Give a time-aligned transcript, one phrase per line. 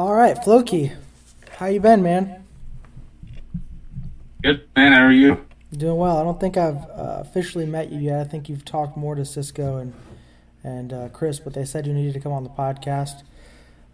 [0.00, 0.92] All right, Floki,
[1.58, 2.42] how you been, man?
[4.42, 4.92] Good, man.
[4.94, 5.44] How are you?
[5.76, 6.16] Doing well.
[6.16, 8.18] I don't think I've uh, officially met you yet.
[8.18, 9.92] I think you've talked more to Cisco and
[10.64, 13.24] and uh, Chris, but they said you needed to come on the podcast.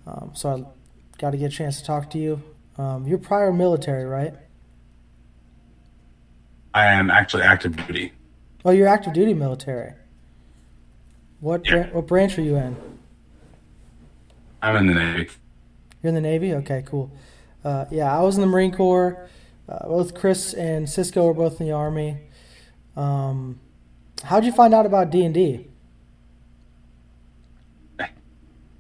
[0.07, 2.41] Um, so I got to get a chance to talk to you.
[2.79, 4.33] Um, you're prior military, right?
[6.73, 8.13] I am actually active duty.
[8.65, 9.95] Oh, you're active duty military.
[11.41, 11.73] What Yeah.
[11.73, 12.77] bran- what branch are you in?
[14.63, 15.31] I'm in the Navy.
[16.07, 16.55] You're in the Navy.
[16.55, 17.11] Okay, cool.
[17.65, 19.29] Uh, yeah, I was in the Marine Corps.
[19.69, 22.19] Uh, both Chris and Cisco were both in the Army.
[22.97, 23.59] Um,
[24.23, 25.67] how'd you find out about D and D?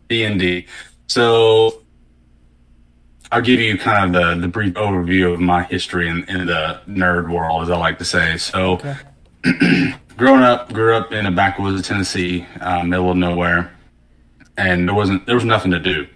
[0.09, 0.67] D and D.
[1.09, 1.83] So
[3.33, 6.81] I'll give you kind of the, the brief overview of my history in, in the
[6.89, 8.37] nerd world, as I like to say.
[8.37, 8.97] So Okay.
[10.17, 13.73] growing up, grew up in a backwoods of Tennessee, uh, middle of nowhere,
[14.57, 16.07] and there wasn't there was nothing to do.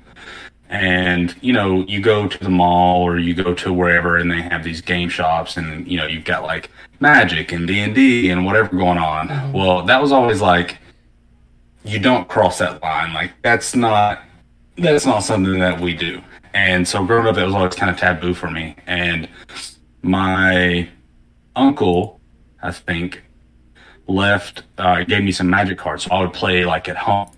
[0.71, 4.41] And you know, you go to the mall or you go to wherever, and they
[4.41, 8.31] have these game shops, and you know, you've got like Magic and D and D
[8.31, 9.53] and whatever going on.
[9.53, 10.79] Well, that was always like,
[11.85, 13.13] you don't cross that line.
[13.13, 14.23] Like that's not
[14.79, 16.23] that's not something that we do.
[16.55, 18.77] And so growing up, that was always kind of taboo for me.
[18.87, 19.29] And
[20.03, 20.89] my
[21.57, 22.21] uncle,
[22.63, 23.23] I think,
[24.07, 27.31] left uh, gave me some magic cards, so I would play like at home.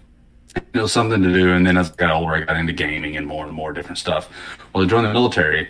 [0.55, 3.17] It was something to do, and then as I got older, I got into gaming
[3.17, 4.28] and more and more different stuff.
[4.75, 5.69] Well, I joined the military,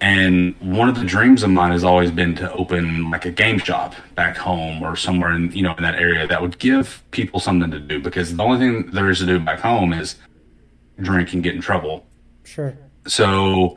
[0.00, 3.58] and one of the dreams of mine has always been to open like a game
[3.58, 7.38] shop back home or somewhere in you know in that area that would give people
[7.40, 10.16] something to do because the only thing there is to do back home is
[11.00, 12.06] drink and get in trouble
[12.44, 12.76] Sure.
[13.06, 13.76] so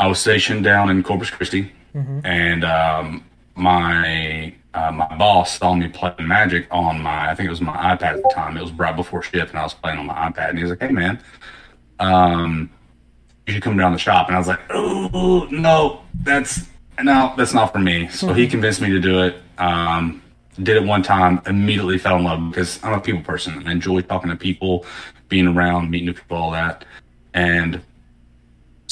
[0.00, 5.88] I was stationed down in Corpus Christi, and um, my uh, my boss saw me
[5.88, 8.56] playing Magic on my I think it was my iPad at the time.
[8.56, 10.50] It was right before shift, and I was playing on my iPad.
[10.50, 11.22] And he was like, "Hey, man,
[11.98, 12.70] um,
[13.46, 16.68] you should come down to the shop." And I was like, "Oh no, that's
[17.02, 19.36] no, that's not for me." So he convinced me to do it.
[19.58, 20.22] Um,
[20.56, 23.66] did it one time, immediately fell in love because I'm a people person.
[23.66, 24.84] I enjoy talking to people,
[25.28, 26.84] being around, meeting new people, all that,
[27.34, 27.80] and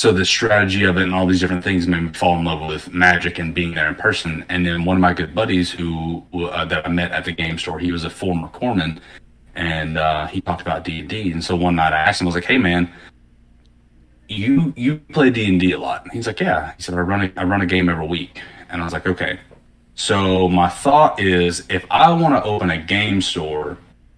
[0.01, 2.67] so the strategy of it and all these different things made me fall in love
[2.67, 4.47] with magic and being there in person.
[4.49, 7.59] And then one of my good buddies who uh, that I met at the game
[7.59, 8.99] store, he was a former corpsman,
[9.55, 11.31] and uh, he talked about D and D.
[11.33, 12.91] And so one night I asked him, I was like, "Hey man,
[14.27, 17.01] you you play D and D a lot?" And he's like, "Yeah." He said, "I
[17.01, 18.41] run a, I run a game every week."
[18.71, 19.39] And I was like, "Okay."
[19.97, 23.77] So my thought is, if I want to open a game store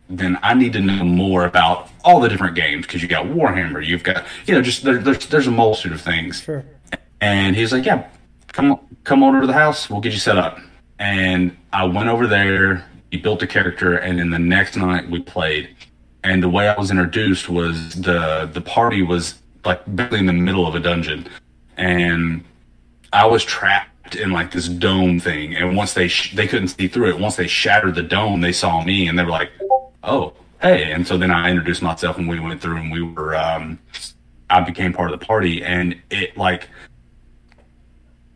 [0.08, 3.84] then I need to know more about all the different games because you got Warhammer,
[3.84, 6.42] you've got you know just there, there's there's a multitude of things.
[6.42, 6.64] Sure.
[7.20, 8.08] And he's like, "Yeah,
[8.48, 9.88] come come over to the house.
[9.88, 10.58] We'll get you set up."
[10.98, 12.84] And I went over there.
[13.10, 15.74] He built a character, and then the next night we played.
[16.24, 20.32] And the way I was introduced was the the party was like basically in the
[20.32, 21.28] middle of a dungeon,
[21.76, 22.44] and
[23.12, 25.54] I was trapped in like this dome thing.
[25.54, 28.52] And once they sh- they couldn't see through it, once they shattered the dome, they
[28.52, 29.50] saw me, and they were like,
[30.02, 33.36] "Oh, hey!" And so then I introduced myself, and we went through, and we were
[33.36, 33.78] um,
[34.50, 36.68] I became part of the party, and it like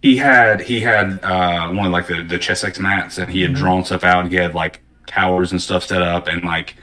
[0.03, 3.55] he had he had uh, one of like the the Chessex mats, and he had
[3.55, 4.29] drawn stuff out.
[4.29, 6.77] He had like towers and stuff set up, and like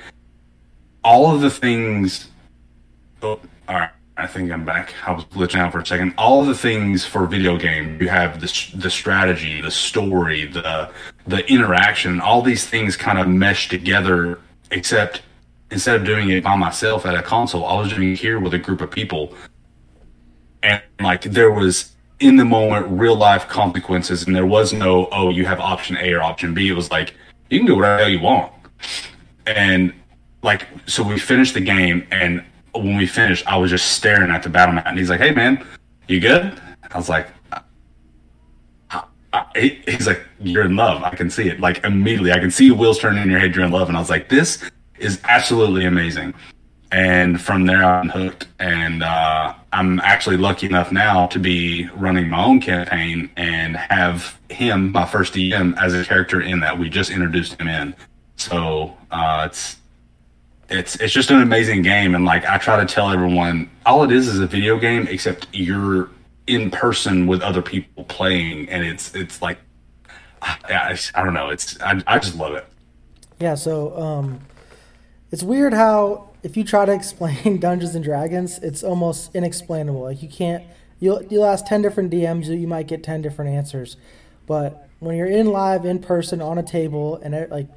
[1.04, 2.30] all of the things.
[3.22, 3.90] Oh, all right.
[4.16, 4.94] I think I'm back.
[5.08, 6.14] I was glitching out for a second.
[6.20, 10.92] All of the things for video game, you have the the strategy, the story, the
[11.26, 12.22] the interaction.
[12.22, 14.40] All these things kind of mesh together.
[14.74, 15.22] Except
[15.72, 18.54] instead of doing it by myself at a console, I was doing it here with
[18.54, 19.34] a group of people.
[20.62, 25.30] And like there was in the moment real life consequences and there was no oh
[25.30, 26.68] you have option a or option b.
[26.68, 27.16] It was like
[27.50, 28.52] you can do whatever you want.
[29.46, 29.94] And
[30.44, 34.44] like so we finished the game and when we finished i was just staring at
[34.44, 35.66] the battle map and he's like hey man
[36.08, 36.60] you good?
[36.92, 37.30] I was like
[39.34, 42.40] I- I- he- he's like you're in love i can see it like immediately i
[42.40, 44.64] can see wheels turning in your head you're in love and i was like this
[45.00, 46.34] is absolutely amazing
[46.92, 48.46] and from there I'm hooked.
[48.60, 54.40] And uh, I'm actually lucky enough now to be running my own campaign and have
[54.50, 56.78] him, my first DM, as a character in that.
[56.78, 57.96] We just introduced him in,
[58.36, 59.78] so uh, it's
[60.70, 62.14] it's it's just an amazing game.
[62.14, 65.48] And like I try to tell everyone, all it is is a video game, except
[65.52, 66.12] you're
[66.48, 69.60] in person with other people playing, and it's it's like
[70.70, 72.66] it's, I don't know, it's I, I just love it.
[73.40, 73.56] Yeah.
[73.56, 74.42] So um,
[75.32, 80.02] it's weird how if you try to explain Dungeons and Dragons, it's almost inexplainable.
[80.02, 80.64] Like you can't.
[81.00, 83.98] You'll you'll ask ten different DMs, you might get ten different answers.
[84.46, 87.68] But when you're in live, in person, on a table, and it, like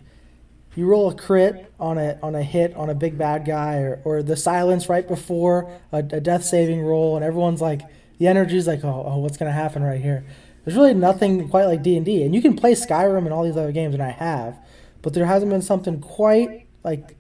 [0.77, 4.01] you roll a crit on a on a hit on a big bad guy, or,
[4.05, 7.83] or the silence right before a, a death saving roll, and everyone's like
[8.19, 10.25] the energy is like, oh, oh, what's gonna happen right here?
[10.65, 13.45] There's really nothing quite like D and D, and you can play Skyrim and all
[13.45, 14.59] these other games, and I have,
[15.03, 17.17] but there hasn't been something quite like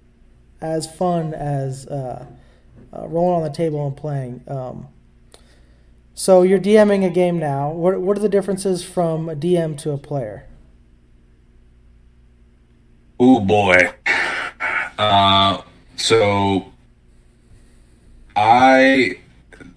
[0.61, 2.27] as fun as uh,
[2.93, 4.43] uh, rolling on the table and playing.
[4.49, 4.89] Um,
[6.15, 7.71] so you're DMing a game now.
[7.71, 10.47] What what are the differences from a DM to a player?
[13.21, 13.93] Oh boy.
[14.99, 15.61] Uh,
[15.97, 16.73] so
[18.35, 19.19] I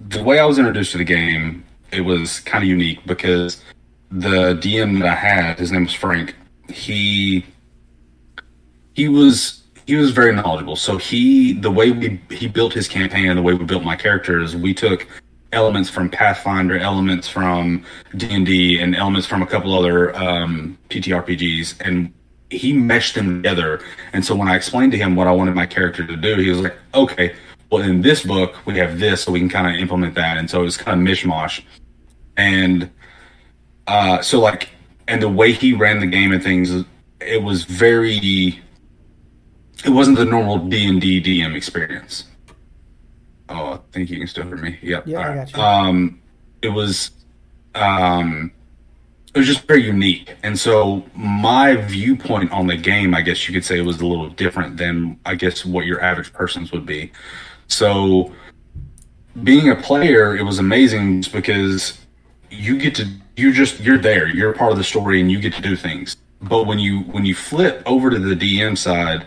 [0.09, 3.63] the way I was introduced to the game, it was kind of unique because
[4.11, 6.35] the DM that I had, his name was Frank.
[6.67, 7.45] He
[8.93, 10.75] he was he was very knowledgeable.
[10.75, 13.95] So he the way we he built his campaign and the way we built my
[13.95, 15.07] characters, we took
[15.51, 17.83] elements from Pathfinder, elements from
[18.15, 22.13] D and D, and elements from a couple other um, TTRPGs, and
[22.49, 23.79] he meshed them together.
[24.13, 26.49] And so when I explained to him what I wanted my character to do, he
[26.49, 27.35] was like, "Okay,
[27.71, 30.49] well in this book we have this, so we can kind of implement that." And
[30.49, 31.61] so it was kind of mishmash.
[32.37, 32.89] And
[33.87, 34.69] uh, so like,
[35.07, 36.85] and the way he ran the game and things,
[37.19, 38.59] it was very.
[39.85, 42.25] It wasn't the normal D and D DM experience.
[43.49, 44.77] Oh, I think you can still hear me.
[44.81, 45.07] Yep.
[45.07, 45.61] Yeah, I got you.
[45.61, 46.21] Um,
[46.61, 47.11] it was,
[47.75, 48.51] um,
[49.33, 53.53] it was just very unique, and so my viewpoint on the game, I guess you
[53.53, 56.85] could say, it was a little different than I guess what your average person's would
[56.85, 57.11] be.
[57.69, 58.33] So,
[59.43, 61.97] being a player, it was amazing because
[62.49, 63.07] you get to
[63.37, 66.17] you just you're there, you're part of the story, and you get to do things.
[66.41, 69.25] But when you when you flip over to the DM side,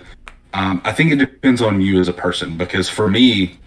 [0.55, 3.59] um, I think it depends on you as a person because for me,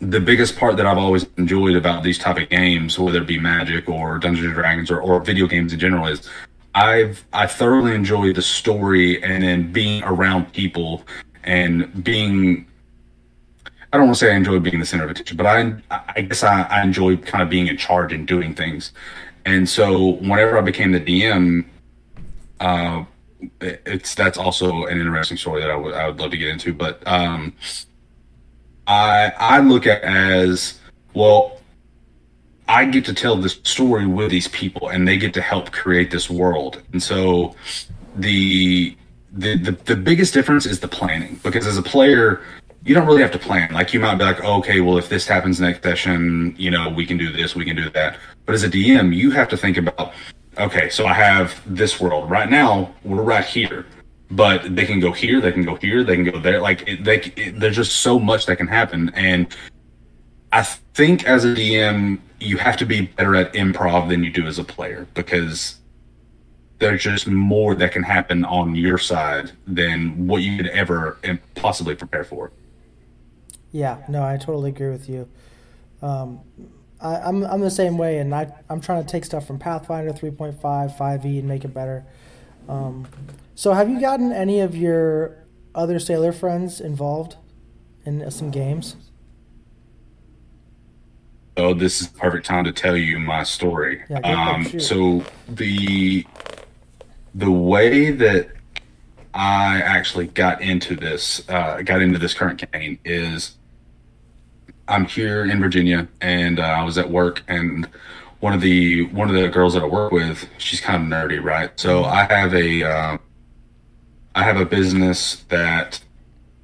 [0.00, 3.38] the biggest part that I've always enjoyed about these type of games, whether it be
[3.38, 6.28] Magic or Dungeons and Dragons or, or video games in general, is
[6.74, 11.04] I've I thoroughly enjoy the story and then being around people
[11.44, 12.66] and being.
[13.96, 15.74] I don't want to say I enjoy being the center of attention, but I
[16.14, 18.92] I guess I, I enjoy kind of being in charge and doing things.
[19.46, 21.64] And so whenever I became the DM,
[22.60, 23.04] uh,
[23.62, 26.74] it's that's also an interesting story that I would I would love to get into.
[26.74, 27.54] But um,
[28.86, 30.78] I I look at as
[31.14, 31.58] well.
[32.68, 36.10] I get to tell this story with these people, and they get to help create
[36.10, 36.82] this world.
[36.92, 37.56] And so,
[38.14, 38.94] the
[39.32, 42.42] the the, the biggest difference is the planning because as a player,
[42.86, 43.72] you don't really have to plan.
[43.72, 46.88] Like you might be like, oh, okay, well, if this happens next session, you know,
[46.88, 48.18] we can do this, we can do that.
[48.46, 50.12] But as a DM, you have to think about,
[50.56, 52.94] okay, so I have this world right now.
[53.04, 53.86] We're right here
[54.30, 56.60] but they can go here, they can go here, they can go there.
[56.60, 59.46] Like it, they, it, there's just so much that can happen, and
[60.52, 64.46] I think as a DM, you have to be better at improv than you do
[64.46, 65.76] as a player because
[66.78, 71.18] there's just more that can happen on your side than what you could ever
[71.54, 72.52] possibly prepare for.
[73.76, 75.28] Yeah, no, I totally agree with you.
[76.00, 76.40] Um,
[76.98, 80.14] I, I'm I'm the same way, and I I'm trying to take stuff from Pathfinder
[80.14, 80.58] 3.5,
[80.96, 82.06] 5e, and make it better.
[82.70, 83.06] Um,
[83.54, 85.44] so, have you gotten any of your
[85.74, 87.36] other sailor friends involved
[88.06, 88.96] in some games?
[91.58, 94.04] Oh, this is the perfect time to tell you my story.
[94.08, 96.26] Yeah, um, so the
[97.34, 98.48] the way that
[99.34, 103.56] I actually got into this, uh, got into this current campaign is
[104.88, 107.88] I'm here in Virginia, and uh, I was at work, and
[108.40, 111.42] one of the one of the girls that I work with, she's kind of nerdy,
[111.42, 111.70] right?
[111.78, 112.14] So Mm-hmm.
[112.14, 113.18] I have a uh,
[114.34, 116.00] I have a business that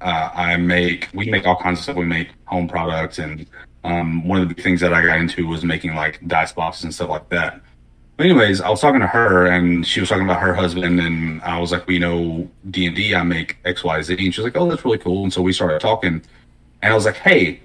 [0.01, 1.09] uh, I make.
[1.13, 1.95] We make all kinds of stuff.
[1.97, 3.45] We make home products, and
[3.83, 6.93] um, one of the things that I got into was making like dice boxes and
[6.93, 7.61] stuff like that.
[8.15, 11.41] But anyways, I was talking to her, and she was talking about her husband, and
[11.41, 13.15] I was like, "We know D and D.
[13.15, 15.51] I make X, Y, Z," and she's like, "Oh, that's really cool." And so we
[15.51, 16.21] started talking,
[16.83, 17.59] and I was like, "Hey,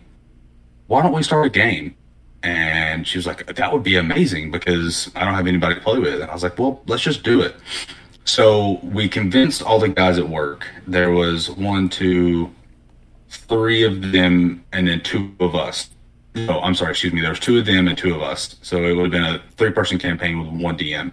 [0.89, 1.95] why don't we start a game?"
[2.43, 5.99] And she was like, "That would be amazing because I don't have anybody to play
[5.99, 7.57] with." And I was like, "Well, let's just do it."
[8.25, 10.67] So we convinced all the guys at work.
[10.87, 12.51] There was one, two,
[13.31, 15.89] three of them, and then two of us.
[16.35, 17.21] No, I'm sorry, excuse me.
[17.23, 18.57] There was two of them and two of us.
[18.63, 21.13] So it would have been a three-person campaign with one DM.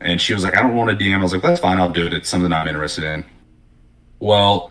[0.00, 1.78] And she was like, "I don't want a DM." I was like, "That's fine.
[1.78, 2.12] I'll do it.
[2.12, 3.24] It's something I'm interested in."
[4.20, 4.70] Well,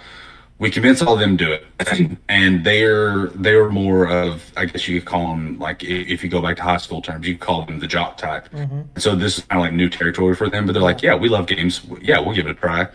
[0.59, 4.87] we convinced all of them to do it, and they're they're more of I guess
[4.87, 7.65] you could call them like if you go back to high school terms, you call
[7.65, 8.49] them the jock type.
[8.97, 11.29] So this is kind of like new territory for them, but they're like, yeah, we
[11.29, 11.81] love games.
[12.01, 12.87] Yeah, we'll give it a try.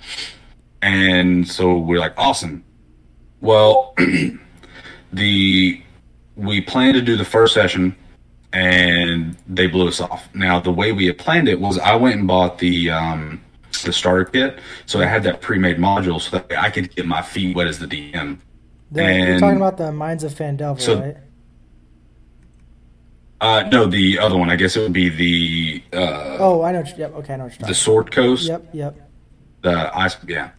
[0.80, 2.64] And so we're like, awesome.
[3.40, 3.94] Well,
[5.12, 5.82] the
[6.34, 7.94] we planned to do the first session,
[8.52, 10.28] and they blew us off.
[10.34, 13.40] Now the way we had planned it was I went and bought the um,
[13.82, 17.22] the starter kit, so I had that pre-made module so that I could get my
[17.22, 18.38] feet wet as the DM.
[18.90, 21.16] The, you're talking about the Minds of Phandelver, So- right?
[23.40, 24.48] Uh, no, the other one.
[24.50, 26.80] I guess it would be the uh, Oh, I know.
[26.82, 27.14] what Yep.
[27.16, 27.74] Okay, I know the.
[27.74, 28.46] Sword Coast.
[28.46, 28.68] Yep.
[28.72, 29.10] Yep.
[29.62, 30.50] the ice yeah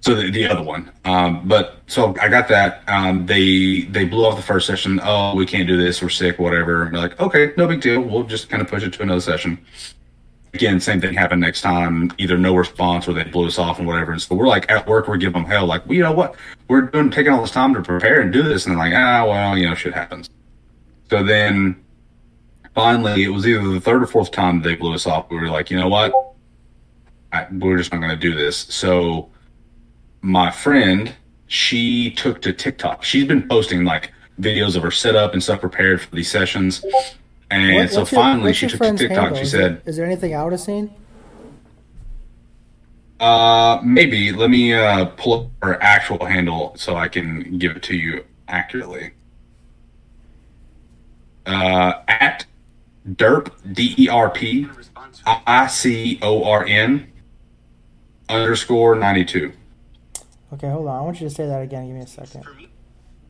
[0.00, 4.26] so the, the other one um but so i got that um they they blew
[4.26, 7.20] off the first session oh we can't do this we're sick whatever and they're like
[7.20, 9.56] okay no big deal we'll just kind of push it to another session
[10.54, 13.86] again same thing happened next time either no response or they blew us off and
[13.86, 16.12] whatever and so we're like at work we're giving them hell like well, you know
[16.12, 16.34] what
[16.68, 19.56] we're doing taking all this time to prepare and do this and like ah well
[19.56, 20.28] you know shit happens
[21.08, 21.82] so then
[22.74, 25.48] finally it was either the third or fourth time they blew us off we were
[25.48, 26.12] like you know what
[27.32, 28.58] I, we're just not going to do this.
[28.58, 29.30] So
[30.20, 31.14] my friend,
[31.46, 33.02] she took to TikTok.
[33.02, 36.84] She's been posting like videos of her setup and stuff prepared for these sessions.
[37.52, 39.18] And What- so what's your- finally she took to TikTok.
[39.18, 39.36] handle?
[39.36, 40.90] She Is said, "Is there anything I would have seen?"
[43.20, 47.82] uh, maybe let me uh, pull up her actual handle so I can give it
[47.84, 49.10] to you accurately.
[51.46, 52.46] Uh, at
[53.08, 54.66] derp d e r p
[55.26, 57.06] i c o r n
[58.28, 59.52] underscore ninety two.
[60.54, 60.96] Okay, hold on.
[60.98, 61.86] I want you to say that again.
[61.86, 62.44] Give me a second.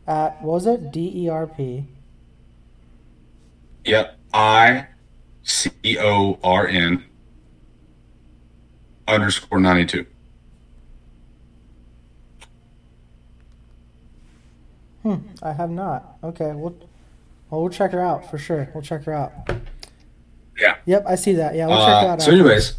[0.06, 0.90] At what was it?
[0.92, 1.86] D E R P.
[3.84, 4.18] Yep.
[4.34, 4.86] I
[5.42, 7.04] C O R N
[9.08, 10.06] underscore ninety two.
[15.02, 15.16] Hmm.
[15.42, 16.16] I have not.
[16.22, 16.52] Okay.
[16.54, 16.76] We'll.
[17.50, 18.68] Well, we'll check her out for sure.
[18.72, 19.32] We'll check her out.
[20.58, 20.76] Yeah.
[20.86, 21.54] Yep, I see that.
[21.54, 22.22] Yeah, we'll check her Uh, out.
[22.22, 22.32] so, after.
[22.32, 22.76] anyways,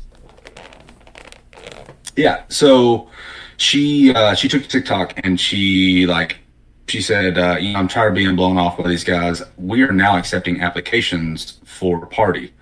[2.16, 2.44] yeah.
[2.50, 3.10] So
[3.58, 6.38] she uh, she took TikTok and she like
[6.88, 9.42] she said, uh, you know, I'm tired of being blown off by these guys.
[9.58, 12.54] We are now accepting applications for party,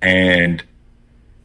[0.00, 0.62] and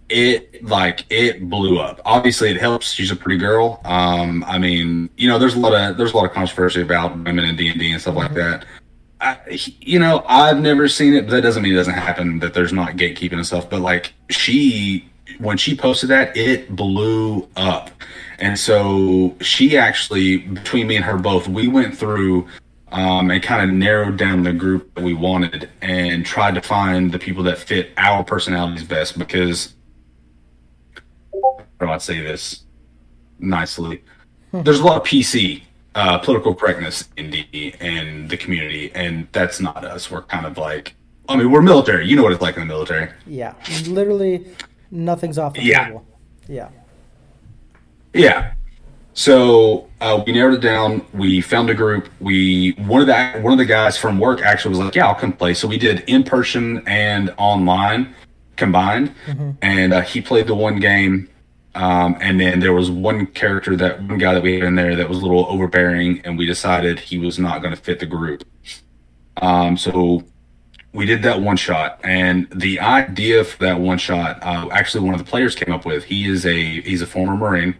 [0.09, 2.01] it like it blew up.
[2.05, 2.91] Obviously, it helps.
[2.91, 3.79] She's a pretty girl.
[3.85, 7.11] Um, I mean, you know, there's a lot of there's a lot of controversy about
[7.23, 8.65] women in D and D and stuff like that.
[9.21, 9.37] I,
[9.81, 12.39] you know, I've never seen it, but that doesn't mean it doesn't happen.
[12.39, 13.69] That there's not gatekeeping and stuff.
[13.69, 15.09] But like she,
[15.39, 17.91] when she posted that, it blew up,
[18.39, 22.47] and so she actually, between me and her both, we went through
[22.91, 27.11] um, and kind of narrowed down the group that we wanted and tried to find
[27.11, 29.17] the people that fit our personalities best.
[29.19, 29.75] Because
[31.79, 32.63] how do I say this
[33.39, 34.03] nicely?
[34.51, 35.61] There's a lot of PC
[35.95, 40.09] uh, political correctness in D and the community, and that's not us.
[40.09, 40.95] We're kind of like,
[41.27, 42.07] I mean, we're military.
[42.07, 43.11] You know what it's like in the military.
[43.27, 43.53] Yeah,
[43.87, 44.47] literally,
[44.91, 45.85] nothing's off the Yeah.
[45.85, 46.05] table.
[46.47, 46.69] Yeah.
[48.13, 48.53] Yeah.
[49.13, 51.05] So uh, we narrowed it down.
[51.13, 52.09] We found a group.
[52.19, 55.15] We one of the one of the guys from work actually was like, "Yeah, I'll
[55.15, 58.15] come play." So we did in person and online
[58.55, 59.13] combined,
[59.61, 61.29] and uh, he played the one game.
[61.75, 64.95] Um, and then there was one character that one guy that we had in there
[64.95, 68.05] that was a little overbearing, and we decided he was not going to fit the
[68.05, 68.43] group.
[69.41, 70.23] Um, so
[70.93, 75.13] we did that one shot, and the idea for that one shot, uh, actually, one
[75.13, 76.05] of the players came up with.
[76.05, 77.75] He is a he's a former Marine,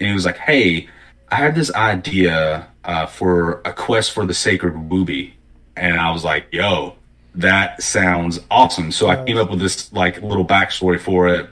[0.00, 0.88] and he was like, "Hey,
[1.30, 5.34] I had this idea uh, for a quest for the sacred ruby,"
[5.76, 6.94] and I was like, "Yo,
[7.34, 11.48] that sounds awesome!" So I came up with this like little backstory for it,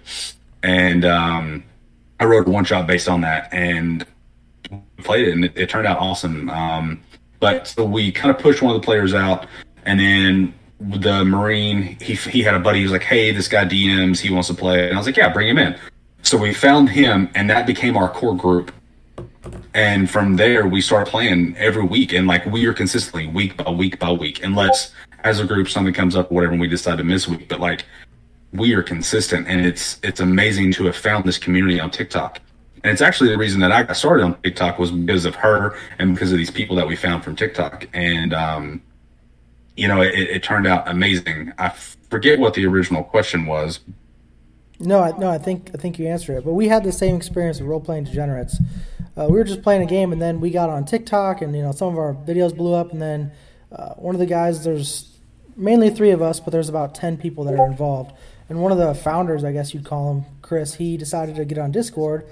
[0.63, 1.65] and um,
[2.21, 4.07] I wrote a one shot based on that, and
[4.99, 6.51] played it, and it, it turned out awesome.
[6.51, 7.03] Um,
[7.41, 9.47] but so we kind of pushed one of the players out,
[9.85, 12.79] and then the Marine, he he had a buddy.
[12.79, 14.21] He was like, "Hey, this guy DMs.
[14.21, 15.77] He wants to play." And I was like, "Yeah, bring him in."
[16.27, 18.73] So we found him, and that became our core group.
[19.75, 23.71] And from there, we started playing every week, and like we are consistently week by
[23.71, 24.93] week by week, unless
[25.23, 27.49] as a group something comes up or whatever, and we decide to miss a week.
[27.49, 27.85] But like
[28.53, 32.41] we are consistent, and it's it's amazing to have found this community on TikTok.
[32.83, 35.77] And it's actually the reason that I got started on TikTok was because of her
[36.01, 37.87] and because of these people that we found from TikTok.
[37.95, 38.83] And um,
[39.77, 41.53] you know, it, it turned out amazing.
[41.57, 43.79] I forget what the original question was.
[44.79, 46.45] No, I, no, I think I think you answered it.
[46.45, 48.59] But we had the same experience with role playing degenerates.
[49.17, 51.63] Uh, we were just playing a game, and then we got on TikTok, and you
[51.63, 52.93] know some of our videos blew up.
[52.93, 53.33] And then
[53.73, 55.17] uh, one of the guys, there's
[55.57, 58.13] mainly three of us, but there's about ten people that are involved.
[58.49, 61.59] And one of the founders, I guess you'd call him, Chris, he decided to get
[61.59, 62.27] on Discord,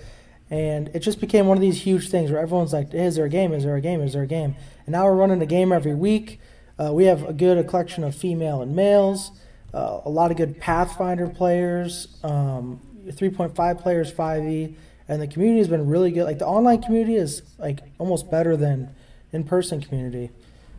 [0.51, 3.25] and it just became one of these huge things where everyone's like, hey, "Is there
[3.25, 3.55] a game?
[3.55, 4.03] Is there a game?
[4.03, 6.41] Is there a game?" And now we're running a game every week.
[6.79, 9.31] Uh, we have a good collection of female and males
[9.75, 14.75] uh, a lot of good Pathfinder players, um, 3.5 players, 5e,
[15.09, 16.25] and the community has been really good.
[16.25, 18.95] Like the online community is like almost better than
[19.33, 20.31] in-person community.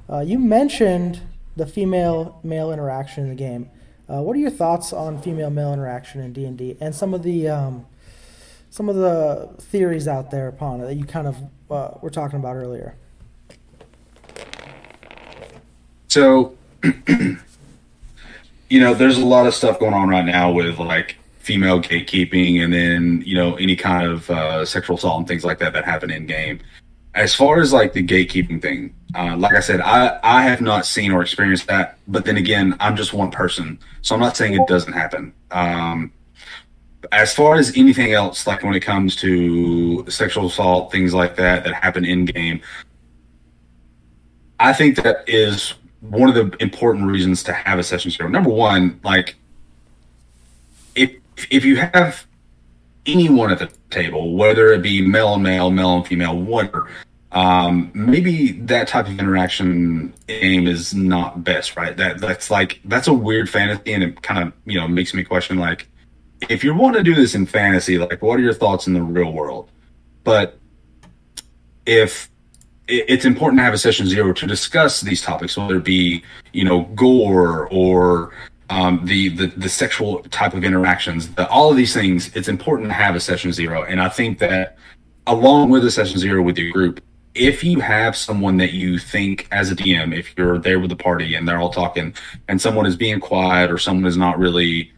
[0.10, 1.22] Uh, you mentioned
[1.56, 3.70] the female male interaction in the game.
[4.08, 7.14] Uh, what are your thoughts on female male interaction in D and D and some
[7.14, 7.86] of the um,
[8.70, 11.38] some of the theories out there upon it that you kind of
[11.72, 12.96] uh, were talking about earlier.
[16.08, 16.58] So,
[18.70, 22.64] you know, there's a lot of stuff going on right now with like female gatekeeping
[22.64, 25.86] and then, you know, any kind of uh, sexual assault and things like that that
[25.86, 26.60] happen in game.
[27.14, 30.86] As far as like the gatekeeping thing, uh, like I said, I, I have not
[30.86, 31.98] seen or experienced that.
[32.08, 33.80] But then again, I'm just one person.
[34.02, 35.34] So I'm not saying it doesn't happen.
[35.52, 36.12] Um,
[37.12, 41.64] as far as anything else, like when it comes to sexual assault, things like that
[41.64, 42.60] that happen in game,
[44.60, 45.76] I think that is
[46.10, 48.30] one of the important reasons to have a session zero.
[48.30, 49.36] Number one, like
[50.96, 51.12] if
[51.50, 52.26] if you have
[53.06, 56.90] anyone at the table, whether it be male and male, male and female, whatever,
[57.32, 61.96] um, maybe that type of interaction aim is not best, right?
[61.96, 65.24] That that's like that's a weird fantasy, and it kind of you know makes me
[65.24, 65.88] question like
[66.50, 69.02] if you want to do this in fantasy, like what are your thoughts in the
[69.02, 69.70] real world?
[70.24, 70.60] But
[71.86, 72.30] if
[72.88, 76.24] it's important to have a session zero to discuss these topics, whether it be
[76.54, 78.32] you know gore or
[78.70, 82.36] um, the, the the sexual type of interactions, the, all of these things.
[82.36, 84.78] It's important to have a session zero, and I think that
[85.28, 87.02] along with a session zero with your group,
[87.34, 90.96] if you have someone that you think as a DM, if you're there with the
[90.96, 92.14] party and they're all talking,
[92.48, 94.92] and someone is being quiet or someone is not really,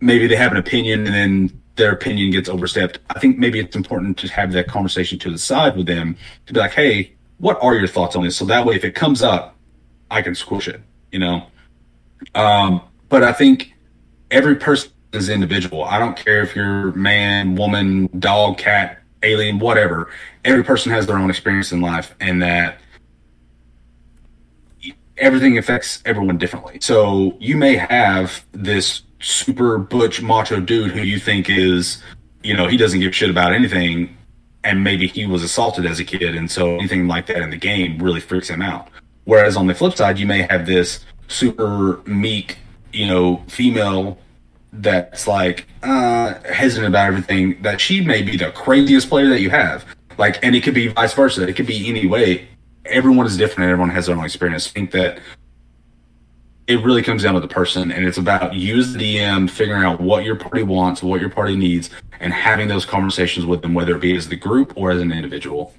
[0.00, 2.98] maybe they have an opinion and then their opinion gets overstepped.
[3.10, 6.16] I think maybe it's important to have that conversation to the side with them
[6.46, 8.36] to be like, hey, what are your thoughts on this?
[8.36, 9.56] So that way, if it comes up,
[10.10, 10.80] I can squish it,
[11.12, 11.46] you know?
[12.34, 13.74] Um, but I think
[14.30, 15.84] every person is individual.
[15.84, 20.10] I don't care if you're man, woman, dog, cat, alien, whatever.
[20.44, 22.78] Every person has their own experience in life, and that
[25.16, 26.78] everything affects everyone differently.
[26.80, 32.02] So you may have this super butch macho dude who you think is,
[32.42, 34.16] you know, he doesn't give shit about anything,
[34.68, 37.56] and maybe he was assaulted as a kid, and so anything like that in the
[37.56, 38.88] game really freaks him out.
[39.24, 42.58] Whereas on the flip side, you may have this super meek,
[42.92, 44.18] you know, female
[44.74, 47.60] that's like uh, hesitant about everything.
[47.62, 49.86] That she may be the craziest player that you have.
[50.18, 51.48] Like, and it could be vice versa.
[51.48, 52.46] It could be any way.
[52.84, 54.66] Everyone is different, and everyone has their own experience.
[54.68, 55.18] I think that
[56.68, 60.00] it really comes down to the person and it's about use the DM, figuring out
[60.00, 61.88] what your party wants, what your party needs,
[62.20, 65.10] and having those conversations with them, whether it be as the group or as an
[65.10, 65.72] individual.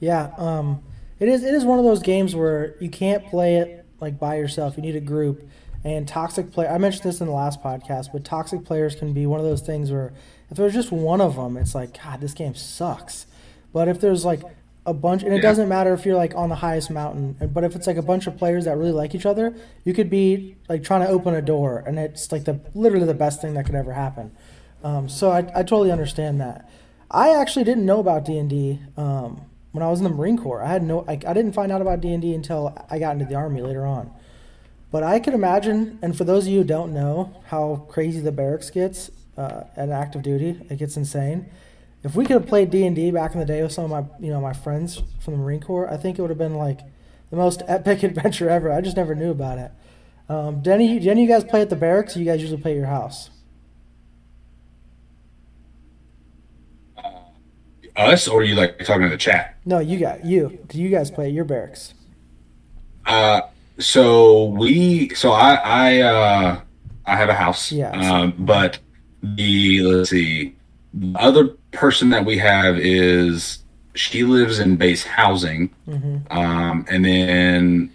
[0.00, 0.82] Yeah, um,
[1.18, 1.42] it is.
[1.42, 4.76] It is one of those games where you can't play it like by yourself.
[4.76, 5.48] You need a group.
[5.84, 6.66] And toxic play.
[6.66, 9.60] I mentioned this in the last podcast, but toxic players can be one of those
[9.60, 10.12] things where
[10.50, 13.26] if there's just one of them, it's like God, this game sucks.
[13.72, 14.42] But if there's like
[14.88, 15.42] a bunch, and it yeah.
[15.42, 18.26] doesn't matter if you're like on the highest mountain, but if it's like a bunch
[18.26, 21.42] of players that really like each other, you could be like trying to open a
[21.42, 24.32] door, and it's like the literally the best thing that could ever happen.
[24.82, 26.70] Um, so I, I totally understand that.
[27.10, 30.38] I actually didn't know about D and D um, when I was in the Marine
[30.38, 30.62] Corps.
[30.62, 33.12] I had no, I, I didn't find out about D and D until I got
[33.12, 34.10] into the Army later on.
[34.90, 38.32] But I could imagine, and for those of you who don't know how crazy the
[38.32, 41.50] barracks gets uh, at active duty, it gets insane
[42.04, 43.90] if we could have played D and D back in the day with some of
[43.90, 46.54] my you know my friends from the Marine Corps, I think it would have been
[46.54, 46.80] like
[47.30, 48.72] the most epic adventure ever.
[48.72, 49.72] I just never knew about it.
[50.28, 52.16] Um, do any, do any of you guys play at the barracks?
[52.16, 53.30] Or you guys usually play at your house?
[56.98, 57.22] Uh,
[57.96, 59.56] us, or you like talking to the chat?
[59.64, 60.58] No, you got you.
[60.68, 61.94] Do you guys play at your barracks?
[63.06, 63.40] Uh,
[63.78, 66.60] so we, so I, I, uh,
[67.06, 67.72] I have a house.
[67.72, 67.90] Yeah.
[67.92, 68.78] Um, but
[69.22, 70.54] the let's see,
[70.94, 73.62] the other person that we have is
[73.94, 76.18] she lives in base housing, mm-hmm.
[76.36, 77.92] um, and then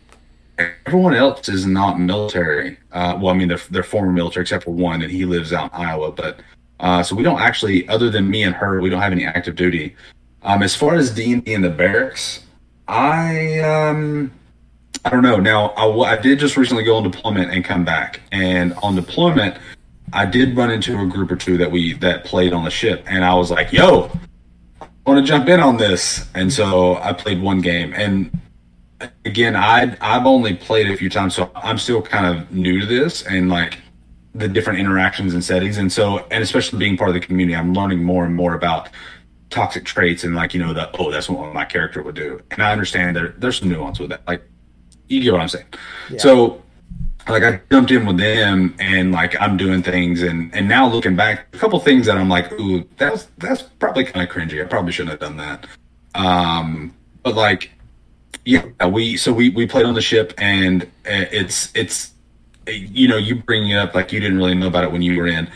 [0.58, 2.78] everyone else is not military.
[2.92, 5.74] Uh, well, I mean, they're, they're former military except for one, and he lives out
[5.74, 6.12] in Iowa.
[6.12, 6.42] But
[6.80, 9.56] uh, so we don't actually, other than me and her, we don't have any active
[9.56, 9.96] duty.
[10.44, 12.46] Um, as far as D and D in the barracks,
[12.88, 14.32] I um,
[15.06, 15.38] I don't know.
[15.38, 19.58] Now I, I did just recently go on deployment and come back, and on deployment
[20.14, 23.04] I did run into a group or two that we that played on the ship,
[23.08, 24.12] and I was like, "Yo,
[24.82, 28.32] I want to jump in on this." And so I played one game, and
[29.26, 32.86] again, I I've only played a few times, so I'm still kind of new to
[32.86, 33.80] this and like
[34.36, 37.74] the different interactions and settings, and so and especially being part of the community, I'm
[37.74, 38.90] learning more and more about
[39.50, 42.64] toxic traits and like you know the oh that's what my character would do, and
[42.64, 44.44] I understand there there's some nuance with that, like
[45.08, 45.66] you get what I'm saying.
[46.10, 46.18] Yeah.
[46.20, 46.63] So
[47.28, 51.16] like I jumped in with them and like I'm doing things and and now looking
[51.16, 54.62] back, a couple things that I'm like, ooh, that's that's probably kind of cringy.
[54.62, 55.68] I probably shouldn't have done that.
[56.16, 57.72] Um, but like,
[58.46, 62.12] yeah, we so we we played on the ship and it's it's
[62.68, 65.18] you know you bring it up like you didn't really know about it when you
[65.18, 65.50] were in.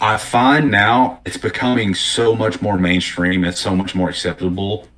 [0.00, 3.44] I find now it's becoming so much more mainstream.
[3.44, 4.88] It's so much more acceptable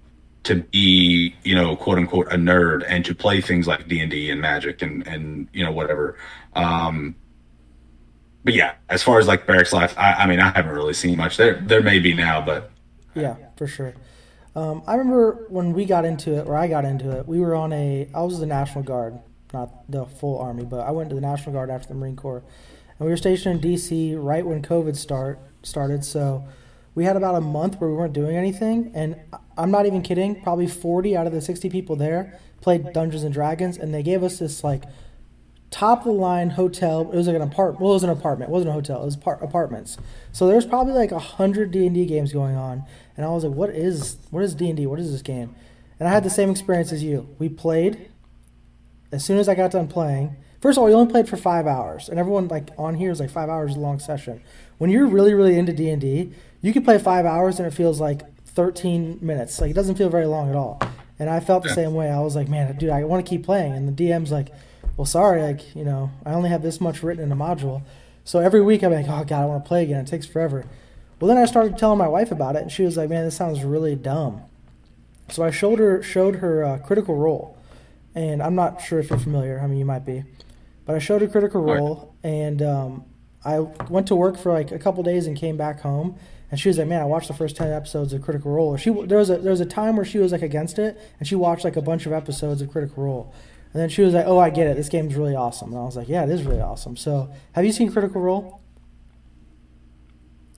[0.44, 4.10] to be, you know, quote unquote, a nerd and to play things like D and
[4.10, 6.16] D and Magic and and you know whatever.
[6.54, 7.14] Um,
[8.44, 11.16] but yeah, as far as like barracks life, I, I mean, I haven't really seen
[11.16, 11.36] much.
[11.36, 12.70] There there may be now, but
[13.14, 13.94] yeah, for sure.
[14.56, 17.26] Um, I remember when we got into it, or I got into it.
[17.26, 18.08] We were on a.
[18.14, 19.18] I was the National Guard,
[19.52, 22.44] not the full Army, but I went to the National Guard after the Marine Corps
[22.98, 24.14] and we were stationed in D.C.
[24.14, 26.04] right when COVID start started.
[26.04, 26.44] So
[26.94, 29.16] we had about a month where we weren't doing anything, and
[29.56, 30.40] I'm not even kidding.
[30.42, 34.22] Probably 40 out of the 60 people there played Dungeons and Dragons, and they gave
[34.22, 34.84] us this like
[35.70, 37.02] top of the line hotel.
[37.02, 37.80] It was like an apartment.
[37.80, 38.50] Well, it was an apartment.
[38.50, 39.02] It wasn't a hotel.
[39.02, 39.98] It was par- apartments.
[40.32, 42.84] So there's probably like a hundred D and D games going on,
[43.16, 44.86] and I was like, "What is what is D and D?
[44.86, 45.54] What is this game?"
[46.00, 47.28] And I had the same experience as you.
[47.38, 48.08] We played.
[49.12, 51.66] As soon as I got done playing, First of all, we only played for five
[51.66, 54.40] hours, and everyone like on here is like five hours long session.
[54.78, 57.72] When you're really really into D and D, you can play five hours and it
[57.72, 58.22] feels like
[58.54, 59.60] 13 minutes.
[59.60, 60.80] Like it doesn't feel very long at all.
[61.18, 61.76] And I felt the yeah.
[61.76, 62.10] same way.
[62.10, 63.72] I was like, man, dude, I want to keep playing.
[63.72, 64.48] And the DM's like,
[64.96, 67.82] well, sorry, like you know, I only have this much written in a module.
[68.24, 70.00] So every week I'm like, oh god, I want to play again.
[70.00, 70.64] It takes forever.
[71.20, 73.36] Well, then I started telling my wife about it, and she was like, man, this
[73.36, 74.42] sounds really dumb.
[75.30, 77.56] So I showed her showed her uh, Critical Role,
[78.14, 79.60] and I'm not sure if you're familiar.
[79.60, 80.24] I mean, you might be.
[80.84, 82.30] But I showed her critical role, right.
[82.30, 83.04] and um,
[83.44, 86.16] I went to work for like a couple days and came back home.
[86.50, 88.90] And she was like, "Man, I watched the first ten episodes of Critical Role." She
[88.90, 91.34] there was a there was a time where she was like against it, and she
[91.34, 93.34] watched like a bunch of episodes of Critical Role.
[93.72, 94.76] And then she was like, "Oh, I get it.
[94.76, 97.64] This game's really awesome." And I was like, "Yeah, it is really awesome." So, have
[97.64, 98.60] you seen Critical Role?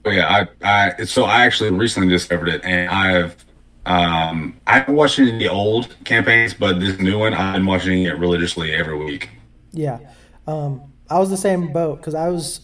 [0.06, 3.44] Oh yeah, I, I so I actually recently discovered it, and I've
[3.86, 7.66] um I haven't watched any of the old campaigns, but this new one I've been
[7.66, 9.30] watching it religiously every week.
[9.72, 9.98] Yeah,
[10.46, 12.60] um, I was the same boat because I was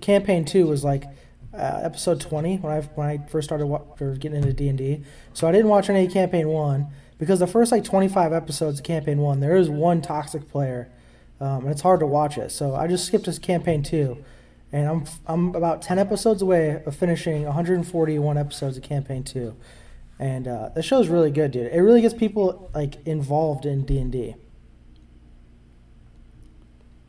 [0.00, 1.04] campaign two was like
[1.56, 5.02] uh, episode twenty when I when I first started wa- getting into D and D.
[5.32, 6.88] So I didn't watch any campaign one
[7.18, 10.90] because the first like twenty five episodes of campaign one there is one toxic player,
[11.40, 12.50] um, and it's hard to watch it.
[12.50, 14.22] So I just skipped to campaign two,
[14.72, 19.56] and I'm I'm about ten episodes away of finishing 141 episodes of campaign two,
[20.18, 21.72] and uh, the show's really good, dude.
[21.72, 24.36] It really gets people like involved in D and D.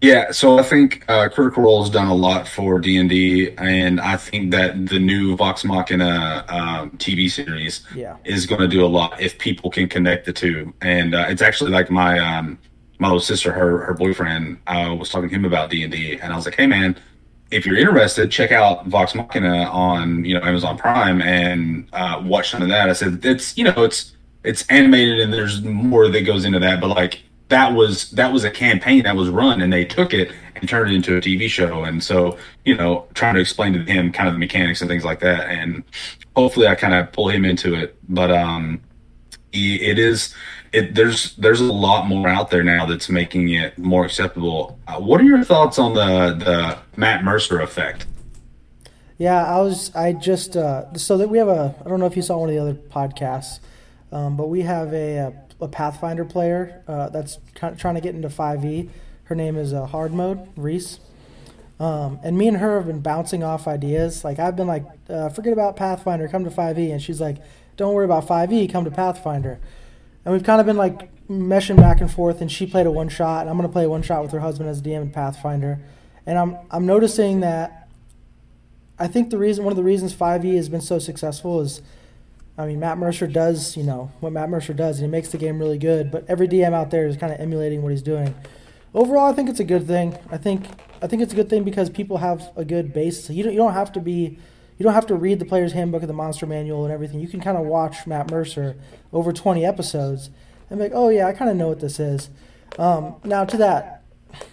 [0.06, 3.50] Yeah, so I think uh, Critical Role has done a lot for D and D,
[3.58, 8.16] and I think that the new Vox Machina um, TV series yeah.
[8.24, 10.72] is going to do a lot if people can connect the two.
[10.82, 12.60] And uh, it's actually like my um,
[13.00, 16.20] my little sister, her her boyfriend, I was talking to him about D and D,
[16.20, 16.96] and I was like, "Hey, man,
[17.50, 22.52] if you're interested, check out Vox Machina on you know Amazon Prime and uh, watch
[22.52, 26.22] some of that." I said, "It's you know it's it's animated and there's more that
[26.28, 29.72] goes into that, but like." That was that was a campaign that was run and
[29.72, 31.84] they took it and turned it into a TV show.
[31.84, 35.06] And so you know trying to explain to him kind of the mechanics and things
[35.06, 35.50] like that.
[35.50, 35.84] And
[36.36, 37.98] hopefully I kind of pull him into it.
[38.10, 38.82] But um
[39.54, 40.34] it is
[40.74, 44.78] it there's there's a lot more out there now that's making it more acceptable.
[44.88, 48.06] Uh, what are your thoughts on the the Matt Mercer effect?
[49.18, 52.16] Yeah I was I just uh so that we have a I don't know if
[52.16, 53.60] you saw one of the other podcasts
[54.12, 58.30] um, but we have a, a a Pathfinder player uh, that's trying to get into
[58.30, 58.90] 5e.
[59.26, 61.00] Her name is uh, Hard Mode Reese.
[61.80, 64.24] Um, and me and her have been bouncing off ideas.
[64.24, 67.38] Like I've been like, uh, forget about Pathfinder, come to 5e, and she's like,
[67.78, 69.60] don't worry about 5e, come to Pathfinder.
[70.24, 72.42] And we've kind of been like meshing back and forth.
[72.42, 74.40] And she played a one shot, and I'm gonna play a one shot with her
[74.40, 75.80] husband as a DM in Pathfinder.
[76.26, 77.88] And I'm I'm noticing that.
[78.98, 81.82] I think the reason one of the reasons 5e has been so successful is
[82.58, 85.38] I mean, Matt Mercer does, you know, what Matt Mercer does, and he makes the
[85.38, 86.10] game really good.
[86.10, 88.34] But every DM out there is kind of emulating what he's doing.
[88.94, 90.18] Overall, I think it's a good thing.
[90.32, 90.66] I think
[91.02, 93.26] I think it's a good thing because people have a good base.
[93.26, 94.40] So you don't you don't have to be,
[94.78, 97.20] you don't have to read the player's handbook and the monster manual and everything.
[97.20, 98.78] You can kind of watch Matt Mercer
[99.12, 100.30] over 20 episodes
[100.70, 102.30] and be like, oh yeah, I kind of know what this is.
[102.80, 104.04] Um, now to that,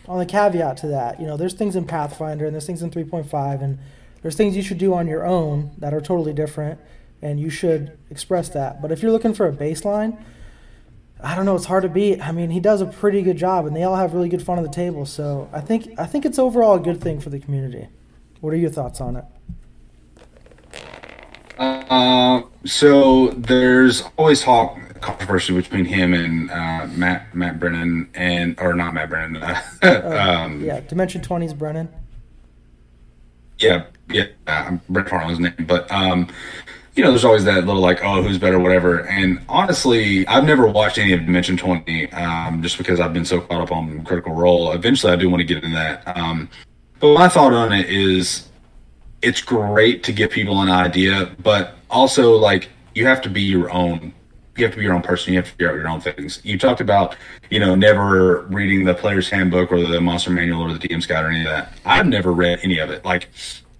[0.08, 2.90] on the caveat to that, you know, there's things in Pathfinder and there's things in
[2.90, 3.78] 3.5 and
[4.22, 6.80] there's things you should do on your own that are totally different
[7.22, 8.82] and you should express that.
[8.82, 10.22] But if you're looking for a baseline,
[11.22, 11.54] I don't know.
[11.54, 12.20] It's hard to beat.
[12.20, 14.58] I mean, he does a pretty good job, and they all have really good fun
[14.58, 15.06] at the table.
[15.06, 17.88] So I think I think it's overall a good thing for the community.
[18.40, 19.24] What are your thoughts on it?
[21.58, 28.74] Uh, so there's always talk controversy between him and uh, Matt Matt Brennan and or
[28.74, 29.42] not Matt Brennan.
[29.42, 29.60] Uh,
[30.42, 31.88] um, yeah, Dimension 20's Brennan.
[33.58, 36.28] Yeah, yeah, uh, Brent Farley's name, but um,
[36.94, 39.06] you know, there's always that little like, oh, who's better, whatever.
[39.08, 43.40] And honestly, I've never watched any of Dimension 20 um, just because I've been so
[43.40, 44.72] caught up on Critical Role.
[44.72, 46.16] Eventually, I do want to get into that.
[46.16, 46.50] Um,
[47.00, 48.48] but my thought on it is
[49.22, 53.70] it's great to give people an idea, but also like you have to be your
[53.72, 54.12] own.
[54.54, 55.32] You have to be your own person.
[55.32, 56.42] You have to figure out your own things.
[56.44, 57.16] You talked about,
[57.48, 61.24] you know, never reading the player's handbook or the monster manual or the DM's guide
[61.24, 61.72] or any of that.
[61.86, 63.02] I've never read any of it.
[63.02, 63.30] Like,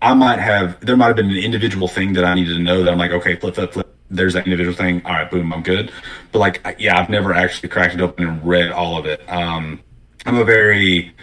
[0.03, 2.83] I might have, there might have been an individual thing that I needed to know
[2.83, 3.97] that I'm like, okay, flip, flip, flip.
[4.11, 5.01] There's that individual thing.
[5.07, 5.93] All right, boom, I'm good.
[6.33, 9.23] But like, yeah, I've never actually cracked it open and read all of it.
[9.29, 9.81] Um,
[10.27, 11.15] I'm a very,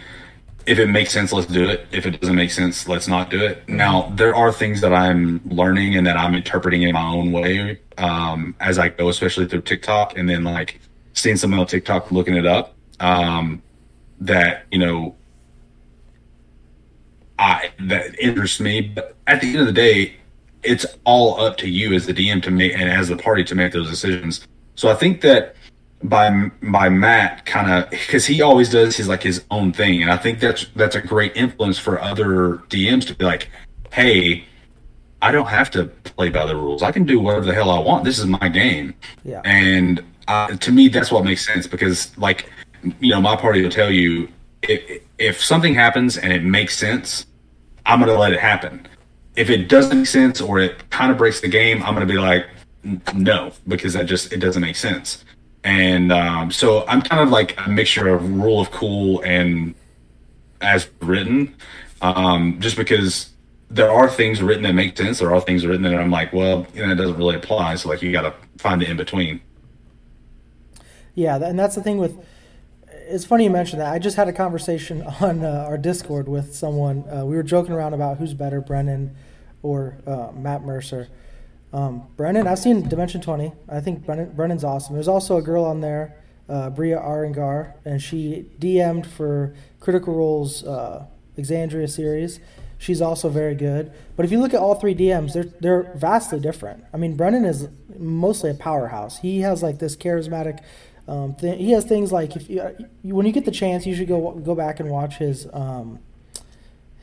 [0.64, 1.86] if it makes sense, let's do it.
[1.92, 3.68] If it doesn't make sense, let's not do it.
[3.68, 7.80] Now, there are things that I'm learning and that I'm interpreting in my own way
[7.98, 10.80] um, as I go, especially through TikTok, and then like
[11.12, 12.74] seeing something on TikTok, looking it up.
[12.98, 13.62] Um,
[14.20, 15.16] that you know,
[17.40, 18.82] I that interests me.
[18.82, 20.14] But at the end of the day,
[20.62, 23.54] it's all up to you as the DM to make and as the party to
[23.54, 24.46] make those decisions.
[24.76, 25.56] So I think that
[26.04, 30.12] by by Matt kind of because he always does his like his own thing, and
[30.12, 33.50] I think that's that's a great influence for other DMs to be like,
[33.90, 34.44] hey,
[35.22, 36.82] I don't have to play by the rules.
[36.82, 38.04] I can do whatever the hell I want.
[38.04, 38.94] This is my game.
[39.24, 39.40] Yeah.
[39.44, 42.50] And uh, to me, that's what makes sense because like
[43.00, 44.28] you know my party will tell you
[44.62, 47.26] if if something happens and it makes sense,
[47.90, 48.86] I'm gonna let it happen.
[49.36, 52.18] If it doesn't make sense or it kind of breaks the game, I'm gonna be
[52.18, 52.46] like,
[53.14, 55.24] no, because that just it doesn't make sense
[55.64, 59.74] and um, so I'm kind of like a mixture of rule of cool and
[60.60, 61.54] as written,
[62.00, 63.30] um, just because
[63.68, 65.18] there are things written that make sense.
[65.18, 67.76] There are things written that I'm like, well, you know, it doesn't really apply.
[67.76, 69.40] So like, you got to find the in between.
[71.14, 72.16] Yeah, and that's the thing with.
[73.10, 73.92] It's funny you mentioned that.
[73.92, 77.04] I just had a conversation on uh, our Discord with someone.
[77.08, 79.16] Uh, we were joking around about who's better, Brennan
[79.62, 81.08] or uh, Matt Mercer
[81.72, 83.52] um, Brennan, I've seen Dimension 20.
[83.68, 84.94] I think Brennan, Brennan's awesome.
[84.94, 86.16] There's also a girl on there,
[86.48, 91.06] uh, Aabria Iyengar, and she DM'd for Critical Role's uh,
[91.38, 92.40] Exandria series.
[92.78, 93.92] She's also very good.
[94.16, 96.84] But if you look at all three DMs, they're they're vastly different.
[96.94, 99.18] I mean, Brennan is mostly a powerhouse.
[99.18, 100.60] He has like this charismatic.
[101.08, 103.94] Um, th- he has things like if you, you, when you get the chance, you
[103.94, 105.98] should go go back and watch his um,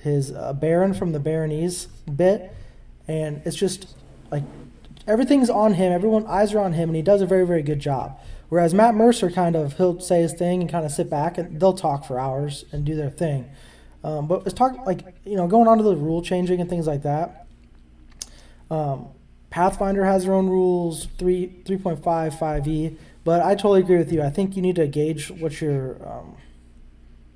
[0.02, 2.54] his uh, Baron from the Baronese bit,
[3.08, 3.96] and it's just
[4.32, 4.44] like
[5.08, 5.92] everything's on him.
[5.92, 8.20] Everyone eyes are on him, and he does a very very good job.
[8.50, 11.60] Whereas Matt Mercer kind of he'll say his thing and kind of sit back, and
[11.60, 13.50] they'll talk for hours and do their thing.
[14.04, 16.88] Um, but it's talk like you know going on to the rule changing and things
[16.88, 17.48] like that.
[18.70, 19.10] Um,
[19.50, 22.96] Pathfinder has their own rules, three three point five five E.
[23.28, 24.22] But I totally agree with you.
[24.22, 26.38] I think you need to gauge what your um,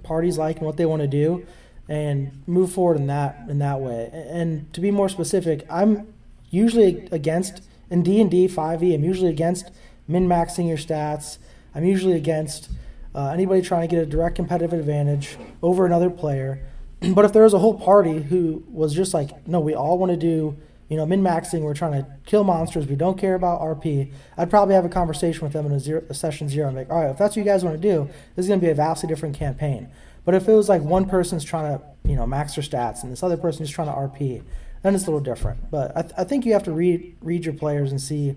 [0.03, 1.45] party's like and what they want to do,
[1.89, 4.09] and move forward in that in that way.
[4.13, 6.13] And to be more specific, I'm
[6.49, 8.95] usually against in D and D 5e.
[8.95, 9.69] I'm usually against
[10.07, 11.39] min maxing your stats.
[11.75, 12.69] I'm usually against
[13.13, 16.61] uh, anybody trying to get a direct competitive advantage over another player.
[17.01, 20.13] but if there was a whole party who was just like, no, we all want
[20.13, 20.55] to do,
[20.91, 21.61] you know, min maxing.
[21.61, 22.85] We're trying to kill monsters.
[22.85, 24.11] We don't care about RP.
[24.37, 26.81] I'd probably have a conversation with them in a, zero, a session zero and be
[26.81, 28.65] like, all right, if that's what you guys want to do, this is going to
[28.65, 29.87] be a vastly different campaign.
[30.25, 33.11] But if it was like one person's trying to, you know, max their stats and
[33.11, 34.43] this other person is trying to RP,
[34.83, 35.71] then it's a little different.
[35.71, 38.35] But I, th- I think you have to read read your players and see,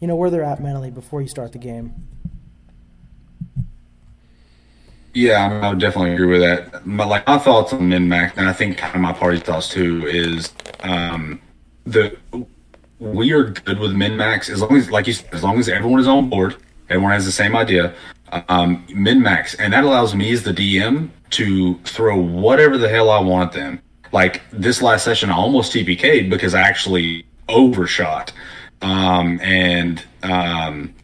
[0.00, 1.94] you know, where they're at mentally before you start the game.
[5.14, 6.84] Yeah, I, would definitely agree with that.
[6.84, 9.68] My, like my thoughts on min max, and I think kind of my party's thoughts
[9.68, 11.40] too, is um,
[11.84, 12.16] the
[12.98, 16.00] we are good with min max as long as, like you as long as everyone
[16.00, 16.56] is on board,
[16.88, 17.94] everyone has the same idea.
[18.48, 23.10] Um, min max, and that allows me as the DM to throw whatever the hell
[23.10, 28.32] I want at them like this last session, I almost TPK'd because I actually overshot.
[28.82, 30.94] Um, and um,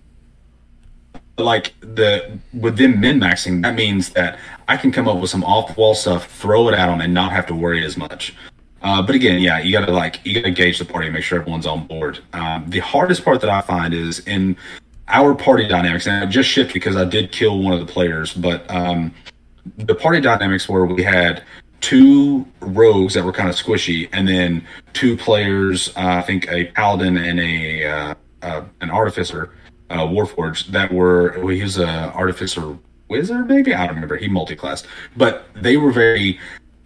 [1.38, 4.38] like the with them min maxing, that means that
[4.68, 7.14] I can come up with some off the wall stuff, throw it at them, and
[7.14, 8.34] not have to worry as much.
[8.82, 11.40] Uh, but again, yeah, you gotta like you gotta gauge the party and make sure
[11.40, 12.20] everyone's on board.
[12.32, 14.56] Um, the hardest part that I find is in
[15.08, 18.32] our party dynamics, and I just shifted because I did kill one of the players,
[18.32, 19.12] but um,
[19.76, 21.42] the party dynamics where we had
[21.80, 26.66] two rogues that were kind of squishy, and then two players, uh, I think a
[26.66, 29.50] paladin and a uh, uh, an artificer,
[29.90, 33.74] uh, warforged that were well, he was a artificer wizard maybe?
[33.74, 34.16] I don't remember.
[34.16, 34.86] He multi-classed,
[35.16, 36.38] but they were very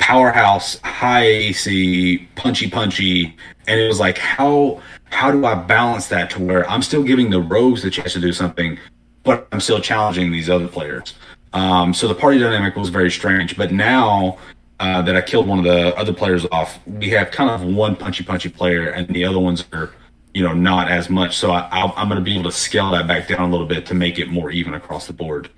[0.03, 3.37] powerhouse, high AC, punchy punchy,
[3.69, 7.31] and it was like how how do I balance that to where I'm still giving
[7.31, 8.79] the rogues the chance to do something,
[9.23, 11.15] but I'm still challenging these other players.
[11.53, 14.38] Um, so the party dynamic was very strange, but now
[14.81, 17.95] uh, that I killed one of the other players off, we have kind of one
[17.95, 19.93] punchy punchy player, and the other ones are,
[20.35, 21.37] you know, not as much.
[21.37, 23.87] So I, am going to be able to scale that back down a little bit
[23.87, 25.49] to make it more even across the board.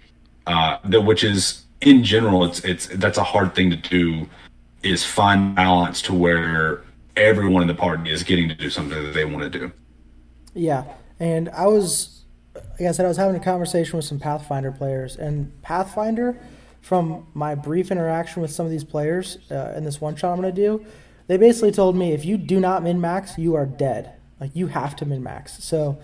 [0.47, 4.29] Uh, the, which is in general, it's it's that's a hard thing to do,
[4.83, 6.83] is find balance to where
[7.17, 9.73] everyone in the party is getting to do something that they want to do.
[10.55, 10.85] Yeah,
[11.21, 12.23] and I was,
[12.55, 16.39] like I said, I was having a conversation with some Pathfinder players, and Pathfinder,
[16.81, 20.41] from my brief interaction with some of these players uh, in this one shot I'm
[20.41, 20.85] going to do,
[21.27, 24.13] they basically told me if you do not min max, you are dead.
[24.39, 25.65] Like you have to min max.
[25.65, 25.99] So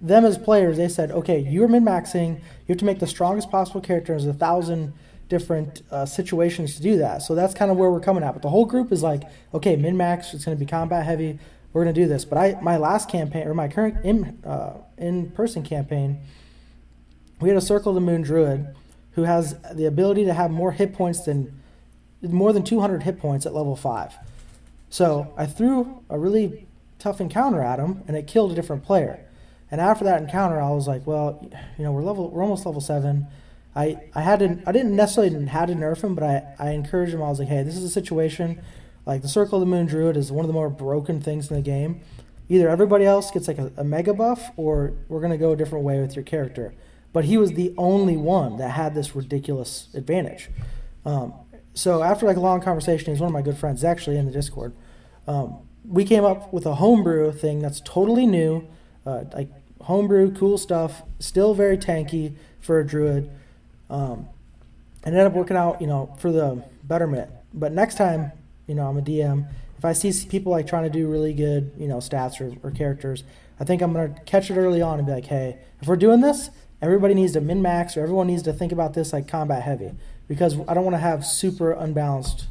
[0.00, 2.36] them as players, they said, okay, you're min maxing.
[2.36, 4.12] You have to make the strongest possible character.
[4.12, 4.92] There's a thousand
[5.28, 7.22] different uh, situations to do that.
[7.22, 8.32] So that's kind of where we're coming at.
[8.32, 10.34] But the whole group is like, okay, min max.
[10.34, 11.38] It's going to be combat heavy.
[11.72, 12.24] We're going to do this.
[12.24, 16.20] But I, my last campaign or my current in uh, in person campaign,
[17.40, 18.74] we had a Circle of the Moon Druid
[19.12, 21.60] who has the ability to have more hit points than
[22.22, 24.14] more than 200 hit points at level five.
[24.90, 26.66] So I threw a really
[26.98, 29.24] tough encounter at him, and it killed a different player.
[29.70, 32.80] And after that encounter, I was like, well, you know, we're level, we're almost level
[32.80, 33.26] seven.
[33.78, 37.14] I, I had to, I didn't necessarily had to nerf him, but I, I encouraged
[37.14, 37.22] him.
[37.22, 38.60] I was like, hey, this is a situation.
[39.06, 41.54] Like the Circle of the Moon Druid is one of the more broken things in
[41.54, 42.00] the game.
[42.48, 45.84] Either everybody else gets like a, a mega buff, or we're gonna go a different
[45.84, 46.74] way with your character.
[47.12, 50.50] But he was the only one that had this ridiculous advantage.
[51.06, 51.34] Um,
[51.72, 54.32] so after like a long conversation, he's one of my good friends, actually in the
[54.32, 54.74] Discord.
[55.28, 58.66] Um, we came up with a homebrew thing that's totally new,
[59.06, 59.50] uh, like
[59.82, 63.30] homebrew, cool stuff, still very tanky for a druid.
[63.90, 64.28] Um,
[65.04, 67.30] and ended up working out, you know, for the betterment.
[67.54, 68.32] But next time,
[68.66, 69.48] you know, I'm a DM.
[69.78, 72.70] If I see people like trying to do really good, you know, stats or, or
[72.70, 73.24] characters,
[73.60, 76.20] I think I'm gonna catch it early on and be like, hey, if we're doing
[76.20, 76.50] this,
[76.82, 79.92] everybody needs to min max or everyone needs to think about this like combat heavy
[80.28, 82.46] because I don't want to have super unbalanced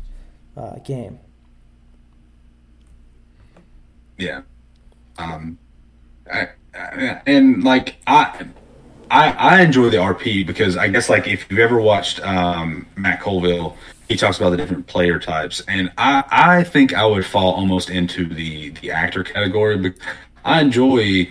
[0.55, 1.19] uh, game.
[4.17, 4.41] Yeah.
[5.17, 5.57] Um,
[6.31, 8.47] I, I, and like I,
[9.09, 13.21] I, I enjoy the RP because I guess like if you've ever watched um, Matt
[13.21, 17.53] Colville, he talks about the different player types, and I, I think I would fall
[17.53, 19.77] almost into the the actor category.
[19.77, 19.93] But
[20.45, 21.27] I enjoy,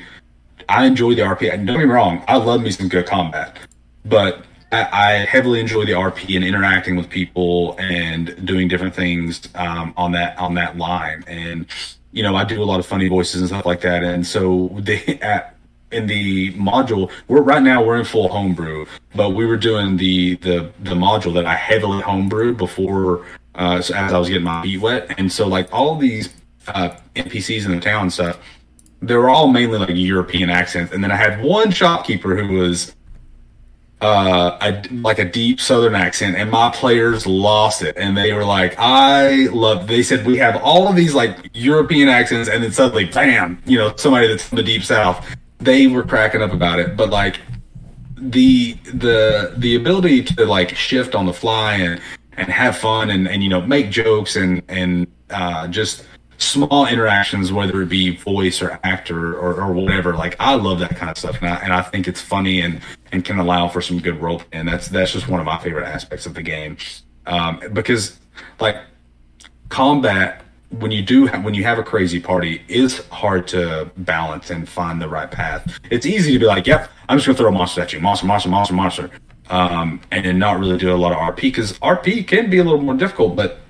[0.68, 1.50] I enjoy the RP.
[1.50, 3.56] Don't get me wrong, I love me some good combat,
[4.04, 9.94] but I, heavily enjoy the RP and interacting with people and doing different things um,
[9.96, 11.24] on that on that line.
[11.26, 11.66] And
[12.12, 14.02] you know, I do a lot of funny voices and stuff like that.
[14.02, 15.55] And so the at
[15.92, 20.34] in the module we're right now we're in full homebrew but we were doing the
[20.36, 24.80] the the module that i heavily homebrewed before uh as i was getting my feet
[24.80, 25.14] wet.
[25.18, 26.32] And so like all these
[26.68, 28.38] uh npcs in the town stuff
[29.00, 30.92] they were all mainly like european accents.
[30.92, 32.94] And then i had one shopkeeper who was
[33.98, 37.96] uh, a, like a deep southern accent and my players lost it.
[37.96, 42.08] And they were like i love they said we have all of these like european
[42.08, 45.24] accents and then suddenly bam you know somebody that's from the deep south
[45.58, 47.40] they were cracking up about it but like
[48.16, 52.00] the the the ability to like shift on the fly and
[52.36, 56.04] and have fun and and you know make jokes and and uh just
[56.38, 60.14] small interactions, whether it be voice or actor or, or whatever.
[60.14, 62.80] Like I love that kind of stuff, and I, and I think it's funny and
[63.12, 64.42] and can allow for some good role.
[64.52, 66.76] And that's that's just one of my favorite aspects of the game,
[67.26, 68.18] um, because
[68.60, 68.76] like
[69.68, 74.68] combat when you do when you have a crazy party is hard to balance and
[74.68, 75.78] find the right path.
[75.90, 78.26] It's easy to be like, "Yep, I'm just gonna throw a monster at you, monster,
[78.26, 79.10] monster, monster, monster,"
[79.48, 82.80] um, and not really do a lot of RP because RP can be a little
[82.80, 83.60] more difficult, but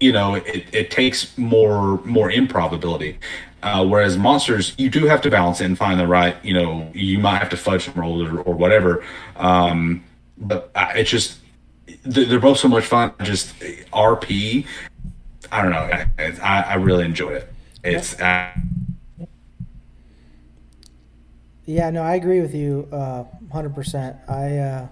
[0.00, 3.18] you know it, it takes more more improbability.
[3.62, 6.90] Uh, whereas monsters you do have to balance it and find the right you know
[6.92, 9.04] you might have to fudge some rolls or, or whatever.
[9.36, 10.04] Um,
[10.38, 11.38] but it's just
[12.02, 13.12] they're both so much fun.
[13.22, 13.58] Just
[13.92, 14.66] rp
[15.52, 16.06] i don't know
[16.42, 17.52] i, I really enjoy it
[17.82, 18.50] it's uh,
[21.66, 24.88] yeah no i agree with you uh, 100% i uh,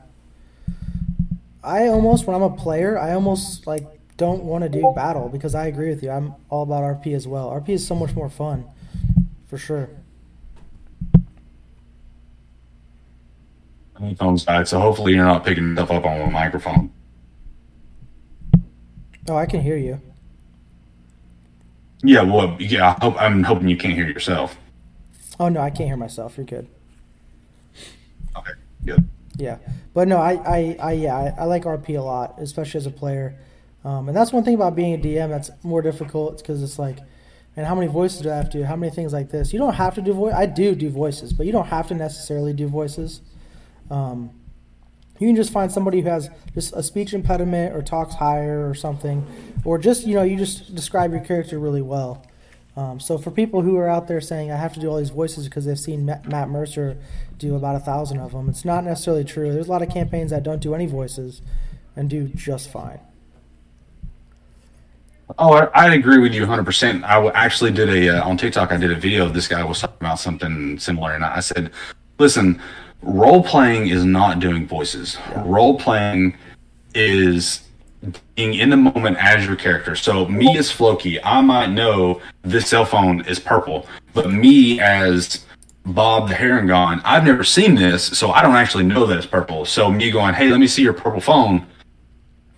[1.64, 3.86] i almost when i'm a player i almost like
[4.22, 6.10] don't want to do battle because I agree with you.
[6.10, 7.50] I'm all about RP as well.
[7.50, 8.64] RP is so much more fun,
[9.48, 9.90] for sure.
[14.18, 16.90] Phone's died, so hopefully you're not picking stuff up on a microphone.
[19.28, 20.00] Oh, I can hear you.
[22.02, 22.96] Yeah, well, yeah.
[22.98, 24.56] I hope, I'm hoping you can't hear yourself.
[25.38, 26.36] Oh no, I can't hear myself.
[26.36, 26.68] You're good.
[28.36, 28.52] Okay,
[28.84, 29.08] good.
[29.36, 29.58] Yeah,
[29.94, 32.90] but no, I, I, I yeah, I, I like RP a lot, especially as a
[32.90, 33.38] player.
[33.84, 36.98] Um, and that's one thing about being a DM that's more difficult because it's like,
[37.56, 38.64] and how many voices do I have to do?
[38.64, 39.52] How many things like this?
[39.52, 40.34] You don't have to do voice.
[40.34, 43.20] I do do voices, but you don't have to necessarily do voices.
[43.90, 44.30] Um,
[45.22, 48.74] you can just find somebody who has just a speech impediment or talks higher or
[48.74, 49.24] something,
[49.64, 52.26] or just you know you just describe your character really well.
[52.76, 55.10] Um, so for people who are out there saying I have to do all these
[55.10, 56.96] voices because they've seen Matt Mercer
[57.38, 59.52] do about a thousand of them, it's not necessarily true.
[59.52, 61.40] There's a lot of campaigns that don't do any voices
[61.94, 62.98] and do just fine.
[65.38, 67.04] Oh, I, I agree with you 100%.
[67.04, 69.28] I actually did a, uh, on TikTok, I did a video.
[69.28, 71.14] This guy was talking about something similar.
[71.14, 71.70] And I said,
[72.18, 72.60] listen,
[73.02, 75.18] role playing is not doing voices.
[75.30, 75.42] Yeah.
[75.46, 76.36] Role playing
[76.94, 77.62] is
[78.34, 79.94] being in the moment as your character.
[79.94, 85.44] So me as Floki, I might know this cell phone is purple, but me as
[85.84, 89.64] Bob the Harengon, I've never seen this, so I don't actually know that it's purple.
[89.64, 91.66] So me going, hey, let me see your purple phone.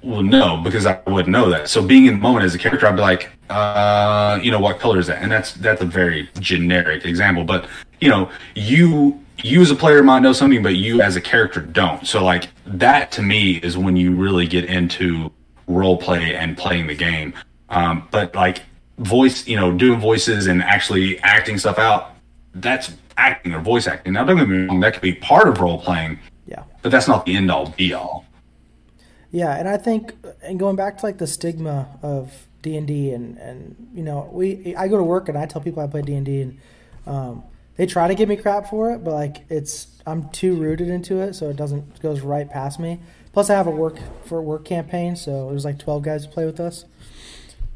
[0.03, 1.69] Well, no, because I wouldn't know that.
[1.71, 4.79] So being in the moment as a character, I'd be like, uh, you know, what
[4.79, 5.23] color is that?
[5.23, 7.67] And that's that's a very generic example, but
[8.01, 11.61] you know, you you as a player might know something, but you as a character
[11.61, 12.07] don't.
[12.07, 15.31] So like that to me is when you really get into
[15.67, 17.35] role play and playing the game.
[17.69, 18.63] Um, but like
[18.99, 22.13] voice, you know, doing voices and actually acting stuff out,
[22.55, 24.15] that's acting or voice acting.
[24.15, 26.19] Now don't get me wrong, that could be part of role playing.
[26.47, 26.63] Yeah.
[26.81, 28.25] But that's not the end all be all.
[29.31, 33.13] Yeah, and I think and going back to like the stigma of D and D
[33.13, 36.03] and and you know we I go to work and I tell people I play
[36.03, 36.59] D and D and
[37.07, 37.43] um,
[37.77, 41.21] they try to give me crap for it, but like it's I'm too rooted into
[41.21, 43.01] it, so it doesn't it goes right past me.
[43.33, 46.47] Plus, I have a work for work campaign, so there's like 12 guys to play
[46.47, 46.85] with us.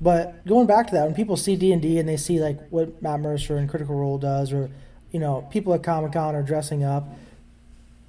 [0.01, 2.69] But going back to that, when people see D and D and they see like
[2.69, 4.71] what Matt Mercer and Critical Role does, or
[5.11, 7.09] you know people at Comic Con are dressing up,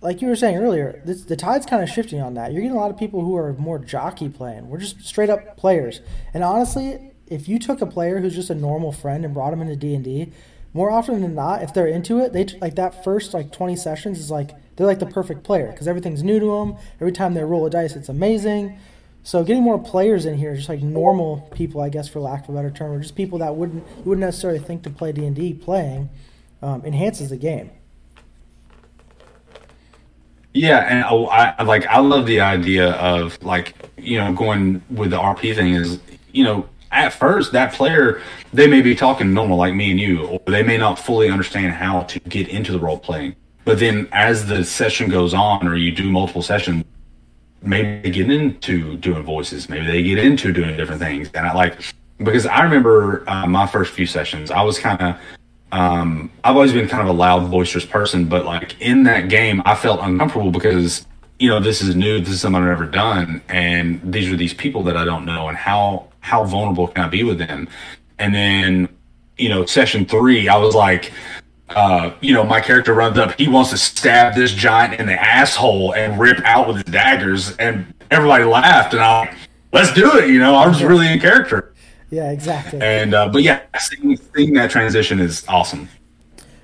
[0.02, 2.52] like you were saying earlier, this, the tide's kind of shifting on that.
[2.52, 4.70] You're getting a lot of people who are more jockey playing.
[4.70, 6.02] We're just straight up players.
[6.34, 9.62] And honestly, if you took a player who's just a normal friend and brought him
[9.62, 10.32] into D and D,
[10.74, 14.20] more often than not, if they're into it, they like that first like 20 sessions
[14.20, 16.78] is like they're like the perfect player because everything's new to them.
[17.02, 18.78] Every time they roll a dice, it's amazing.
[19.24, 22.50] So getting more players in here, just like normal people, I guess, for lack of
[22.50, 25.36] a better term, or just people that wouldn't wouldn't necessarily think to play D and
[25.36, 26.10] D playing,
[26.62, 27.72] um, enhances the game.
[30.54, 35.18] Yeah, and I like I love the idea of like you know going with the
[35.18, 36.00] RP thing is
[36.32, 38.22] you know at first that player
[38.52, 41.74] they may be talking normal like me and you or they may not fully understand
[41.74, 43.36] how to get into the role playing.
[43.66, 46.84] But then as the session goes on or you do multiple sessions
[47.62, 51.30] maybe they get into doing voices maybe they get into doing different things.
[51.34, 51.80] And i like
[52.20, 55.16] because i remember uh, my first few sessions i was kind of
[55.72, 59.62] um, i've always been kind of a loud boisterous person but like in that game
[59.66, 61.06] i felt uncomfortable because
[61.40, 64.54] you know this is new this is something i've never done and these are these
[64.54, 67.68] people that i don't know and how how vulnerable can I be with them?
[68.18, 68.90] And then,
[69.38, 71.12] you know, session three, I was like,
[71.70, 75.14] uh, you know, my character runs up, he wants to stab this giant in the
[75.14, 79.36] asshole and rip out with his daggers, and everybody laughed, and I,
[79.72, 80.30] let's do it.
[80.30, 81.74] You know, I was really in character.
[82.10, 82.82] Yeah, exactly.
[82.82, 85.88] And uh, but yeah, seeing, seeing that transition is awesome.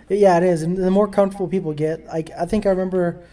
[0.10, 3.24] Yeah, it is, and the more comfortable people get, like I think I remember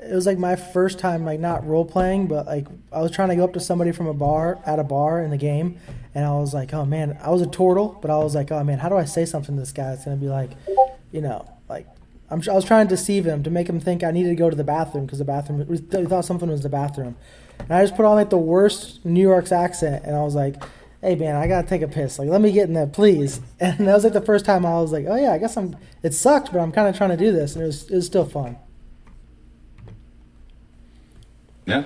[0.00, 3.28] it was like my first time like not role playing but like i was trying
[3.28, 5.76] to go up to somebody from a bar at a bar in the game
[6.14, 8.62] and i was like oh man i was a turtle but i was like oh
[8.62, 10.50] man how do i say something to this guy going to be like
[11.10, 11.86] you know like
[12.30, 14.48] I'm, i was trying to deceive him to make him think i needed to go
[14.48, 17.16] to the bathroom because the bathroom we thought something was the bathroom.
[17.58, 20.62] And i just put on like the worst new york's accent and i was like
[21.02, 22.18] hey man i gotta take a piss.
[22.18, 23.40] Like let me get in there please.
[23.60, 25.76] And that was like the first time i was like oh yeah i guess i'm
[26.04, 28.06] it sucked but i'm kind of trying to do this and it was, it was
[28.06, 28.56] still fun
[31.68, 31.84] yeah.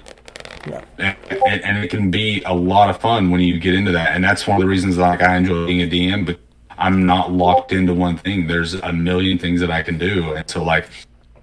[0.66, 1.16] Yeah.
[1.28, 4.14] And, and, it can be a lot of fun when you get into that.
[4.14, 6.38] And that's one of the reasons like I enjoy being a DM, but
[6.78, 8.46] I'm not locked into one thing.
[8.46, 10.34] There's a million things that I can do.
[10.34, 10.88] And so like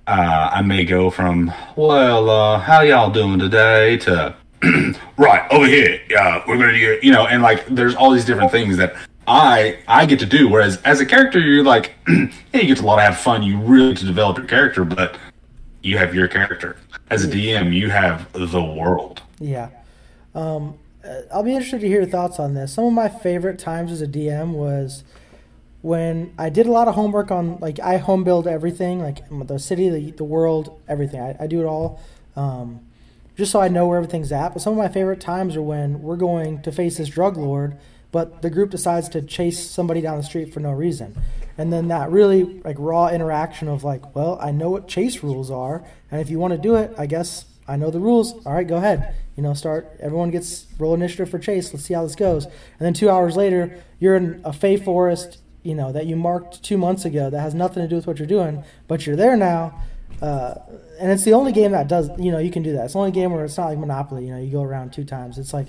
[0.08, 4.36] uh, I may go from, well, uh, how y'all doing today to
[5.18, 6.02] right over here.
[6.10, 8.96] Yeah, we're gonna do you know, and like there's all these different things that
[9.28, 10.50] I I get to do.
[10.50, 13.44] Whereas as a character, you're like, yeah, you get to a lot of have fun.
[13.44, 15.16] You really to develop your character, but
[15.82, 16.78] you have your character.
[17.10, 19.22] As a DM, you have the world.
[19.40, 19.70] Yeah.
[20.36, 22.74] Um, uh, I'll be interested to hear your thoughts on this.
[22.74, 25.04] Some of my favorite times as a DM was
[25.82, 29.60] when I did a lot of homework on, like, I home build everything, like the
[29.60, 31.22] city, the, the world, everything.
[31.22, 32.02] I, I do it all
[32.36, 32.82] um,
[33.38, 34.54] just so I know where everything's at.
[34.54, 37.78] But some of my favorite times are when we're going to face this drug lord,
[38.12, 41.16] but the group decides to chase somebody down the street for no reason
[41.60, 45.52] and then that really like raw interaction of like well i know what chase rules
[45.52, 48.34] are and if you want to do it i guess i know the rules.
[48.46, 49.14] All right go ahead.
[49.36, 52.46] You know start everyone gets roll initiative for chase let's see how this goes.
[52.46, 56.64] And then two hours later you're in a fey forest you know that you marked
[56.64, 59.36] two months ago that has nothing to do with what you're doing but you're there
[59.36, 59.80] now
[60.22, 60.56] uh,
[61.00, 62.86] and it's the only game that does you know you can do that.
[62.86, 65.04] It's the only game where it's not like monopoly you know you go around two
[65.04, 65.38] times.
[65.38, 65.68] It's like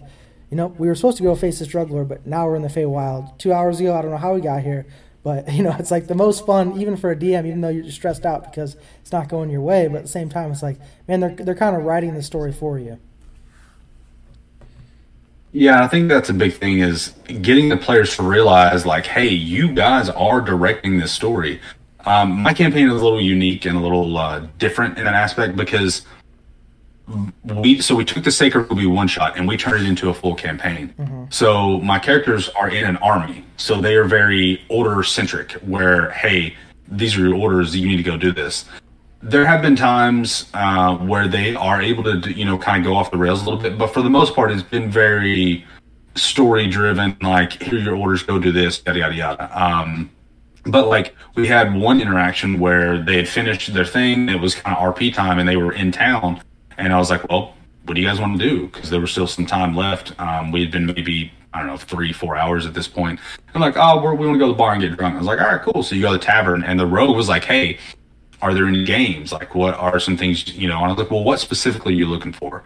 [0.50, 2.62] you know we were supposed to go face this drug lord but now we're in
[2.62, 3.38] the fey wild.
[3.40, 4.86] Two hours ago i don't know how we got here
[5.22, 7.90] but you know, it's like the most fun, even for a DM, even though you're
[7.90, 9.88] stressed out because it's not going your way.
[9.88, 12.52] But at the same time, it's like, man, they're they're kind of writing the story
[12.52, 12.98] for you.
[15.52, 17.08] Yeah, I think that's a big thing is
[17.42, 21.60] getting the players to realize, like, hey, you guys are directing this story.
[22.06, 25.56] Um, my campaign is a little unique and a little uh, different in an aspect
[25.56, 26.06] because
[27.44, 30.14] we so we took the Sacred Ruby one shot and we turned it into a
[30.14, 30.94] full campaign.
[30.98, 31.24] Mm-hmm.
[31.30, 35.52] So my characters are in an army, so they are very order centric.
[35.52, 36.54] Where hey,
[36.88, 38.64] these are your orders, you need to go do this.
[39.22, 42.96] There have been times uh, where they are able to you know kind of go
[42.96, 45.64] off the rails a little bit, but for the most part, it's been very
[46.14, 47.16] story driven.
[47.20, 49.62] Like here are your orders, go do this, yada yada yada.
[49.62, 50.10] Um,
[50.64, 54.76] but like we had one interaction where they had finished their thing, it was kind
[54.76, 56.42] of RP time, and they were in town
[56.80, 57.54] and I was like, well,
[57.84, 58.66] what do you guys want to do?
[58.68, 60.18] Because there was still some time left.
[60.18, 63.20] Um, we had been maybe, I don't know, three, four hours at this point.
[63.54, 65.14] I'm like, oh, we want to go to the bar and get drunk.
[65.14, 65.82] I was like, all right, cool.
[65.82, 67.78] So you go to the tavern, and the rogue was like, hey,
[68.42, 69.32] are there any games?
[69.32, 70.76] Like, what are some things, you know?
[70.76, 72.64] And I was like, well, what specifically are you looking for?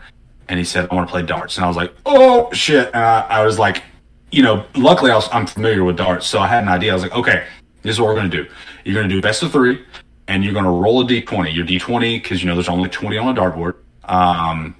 [0.48, 1.56] And he said, I want to play darts.
[1.56, 2.88] And I was like, oh, shit.
[2.88, 3.82] And I, I was like,
[4.30, 6.26] you know, luckily I was, I'm familiar with darts.
[6.26, 6.90] So I had an idea.
[6.90, 7.46] I was like, okay,
[7.82, 8.50] this is what we're going to do.
[8.84, 9.82] You're going to do best of three,
[10.28, 11.54] and you're going to roll a d20.
[11.54, 13.76] Your d20, because, you know, there's only 20 on a dartboard
[14.08, 14.76] um,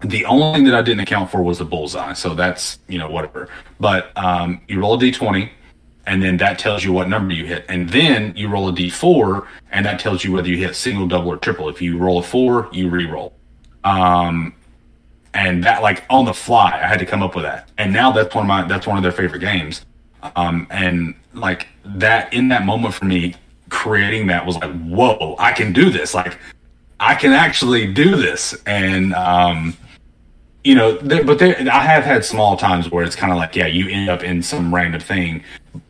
[0.00, 2.12] the only thing that I didn't account for was the bullseye.
[2.14, 3.48] So that's, you know, whatever.
[3.78, 5.48] But um, you roll a d20,
[6.06, 7.64] and then that tells you what number you hit.
[7.68, 11.30] And then you roll a d4, and that tells you whether you hit single, double,
[11.30, 11.68] or triple.
[11.68, 13.32] If you roll a four, you re-roll.
[13.84, 14.54] Um,
[15.34, 17.70] and that, like, on the fly, I had to come up with that.
[17.78, 19.86] And now that's one of my, that's one of their favorite games.
[20.36, 23.34] Um, and like that, in that moment for me,
[23.70, 26.14] creating that was like, whoa, I can do this.
[26.14, 26.38] Like,
[27.02, 28.54] I can actually do this.
[28.64, 29.76] And, um,
[30.62, 33.56] you know, there, but there, I have had small times where it's kind of like,
[33.56, 35.42] yeah, you end up in some random thing,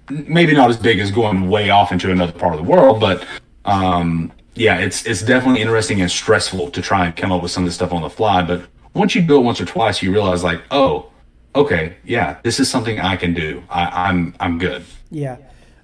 [0.09, 3.27] maybe not as big as going way off into another part of the world, but,
[3.67, 7.63] um, yeah, it's it's definitely interesting and stressful to try and come up with some
[7.63, 8.43] of this stuff on the fly.
[8.43, 11.11] But once you do it once or twice, you realize like, oh,
[11.55, 13.63] okay, yeah, this is something I can do.
[13.71, 14.85] I, I'm I'm good.
[15.11, 15.39] Yeah,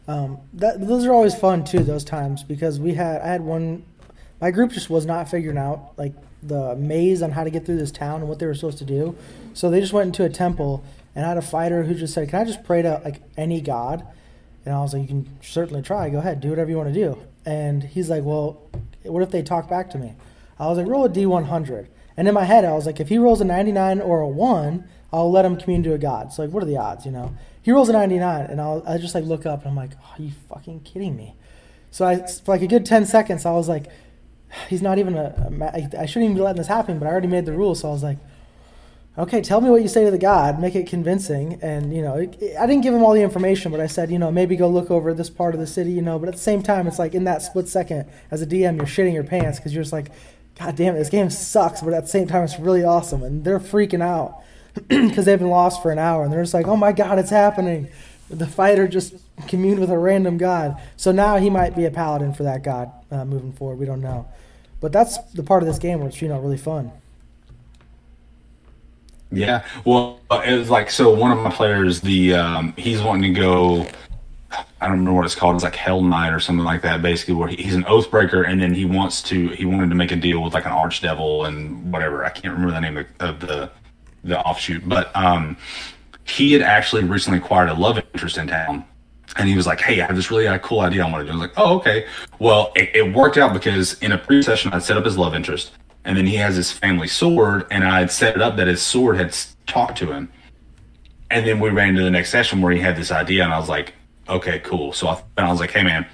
[0.06, 1.82] um, that, those are always fun too.
[1.82, 3.84] Those times because we had I had one
[4.40, 6.12] my group just was not figuring out like
[6.42, 8.84] the maze on how to get through this town and what they were supposed to
[8.84, 9.16] do.
[9.54, 10.84] So they just went into a temple
[11.14, 14.06] and had a fighter who just said, "Can I just pray to like any god?"
[14.64, 16.08] And I was like, "You can certainly try.
[16.10, 18.60] Go ahead, do whatever you want to do." And he's like, "Well,
[19.02, 20.14] what if they talk back to me?"
[20.58, 21.86] I was like, "Roll a d100."
[22.16, 24.84] And in my head, I was like, "If he rolls a 99 or a one,
[25.12, 27.34] I'll let him commune to a god." So like, what are the odds, you know?
[27.62, 30.14] He rolls a 99, and I'll I just like look up and I'm like, oh,
[30.18, 31.34] "Are you fucking kidding me?"
[31.90, 33.88] So I for like a good 10 seconds, I was like
[34.68, 35.90] he's not even a.
[35.98, 37.92] I shouldn't even be letting this happen, but I already made the rule, so I
[37.92, 38.18] was like,
[39.18, 41.58] okay, tell me what you say to the god, make it convincing.
[41.60, 44.10] And you know, it, it, I didn't give him all the information, but I said,
[44.10, 46.18] you know, maybe go look over this part of the city, you know.
[46.18, 48.86] But at the same time, it's like in that split second, as a DM, you're
[48.86, 50.10] shitting your pants because you're just like,
[50.58, 53.44] God damn it, this game sucks, but at the same time, it's really awesome, and
[53.44, 54.42] they're freaking out
[54.88, 57.30] because they've been lost for an hour, and they're just like, oh my god, it's
[57.30, 57.88] happening.
[58.28, 59.14] The fighter just
[59.46, 62.90] communed with a random god, so now he might be a paladin for that god
[63.10, 63.78] uh, moving forward.
[63.78, 64.28] We don't know.
[64.80, 66.92] But that's the part of this game where it's you know really fun.
[69.30, 71.12] Yeah, well, it was like so.
[71.14, 73.86] One of my players, the um, he's wanting to go.
[74.80, 75.56] I don't remember what it's called.
[75.56, 77.02] It's like Hell Knight or something like that.
[77.02, 79.48] Basically, where he's an Oathbreaker, and then he wants to.
[79.48, 82.24] He wanted to make a deal with like an Archdevil and whatever.
[82.24, 83.70] I can't remember the name of, of the
[84.24, 85.56] the offshoot, but um,
[86.24, 88.84] he had actually recently acquired a love interest in town,
[89.36, 91.32] and he was like, "Hey, I have this really uh, cool idea I want to
[91.32, 92.06] do." I was like, "Oh, okay."
[92.38, 95.72] Well, it, it worked out because in a pre-session, I set up his love interest,
[96.04, 98.82] and then he has his family sword, and I had set it up that his
[98.82, 100.30] sword had talked to him,
[101.30, 103.58] and then we ran into the next session where he had this idea, and I
[103.58, 103.94] was like,
[104.28, 106.06] "Okay, cool." So I, I was like, "Hey, man."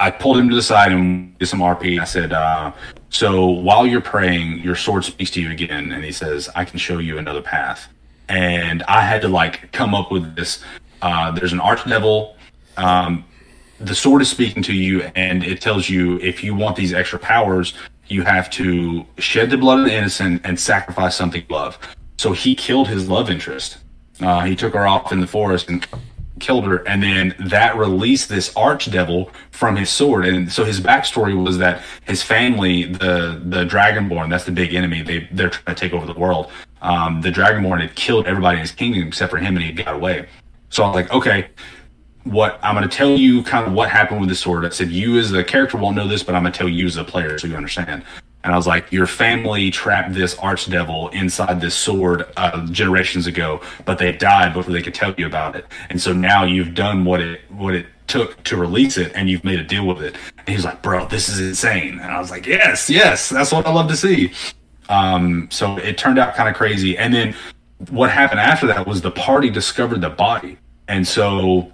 [0.00, 2.00] I pulled him to the side and did some RP.
[2.00, 2.70] I said, uh,
[3.08, 6.78] "So while you're praying, your sword speaks to you again," and he says, "I can
[6.78, 7.88] show you another path."
[8.28, 10.62] And I had to like come up with this
[11.02, 12.34] uh, there's an archdevil.
[12.76, 13.24] Um,
[13.80, 17.18] the sword is speaking to you, and it tells you if you want these extra
[17.18, 17.74] powers,
[18.08, 21.78] you have to shed the blood of the innocent and sacrifice something you love.
[22.18, 23.78] So he killed his love interest.
[24.20, 25.86] Uh, he took her off in the forest and
[26.40, 30.26] killed her, and then that released this archdevil from his sword.
[30.26, 35.02] And so his backstory was that his family, the the Dragonborn, that's the big enemy.
[35.02, 36.50] They they're trying to take over the world.
[36.82, 39.94] Um, the Dragonborn had killed everybody in his kingdom except for him, and he got
[39.94, 40.26] away.
[40.70, 41.50] So I'm like, okay,
[42.24, 44.64] what I'm going to tell you kind of what happened with the sword.
[44.64, 46.86] I said, you as the character won't know this, but I'm going to tell you
[46.86, 48.04] as a player so you understand.
[48.44, 53.60] And I was like, your family trapped this archdevil inside this sword uh, generations ago,
[53.84, 55.66] but they died before they could tell you about it.
[55.90, 59.44] And so now you've done what it what it took to release it, and you've
[59.44, 60.16] made a deal with it.
[60.38, 61.98] And he was like, bro, this is insane.
[61.98, 64.32] And I was like, yes, yes, that's what I love to see.
[64.88, 66.96] Um, so it turned out kind of crazy.
[66.96, 67.34] And then
[67.90, 70.58] what happened after that was the party discovered the body,
[70.88, 71.72] and so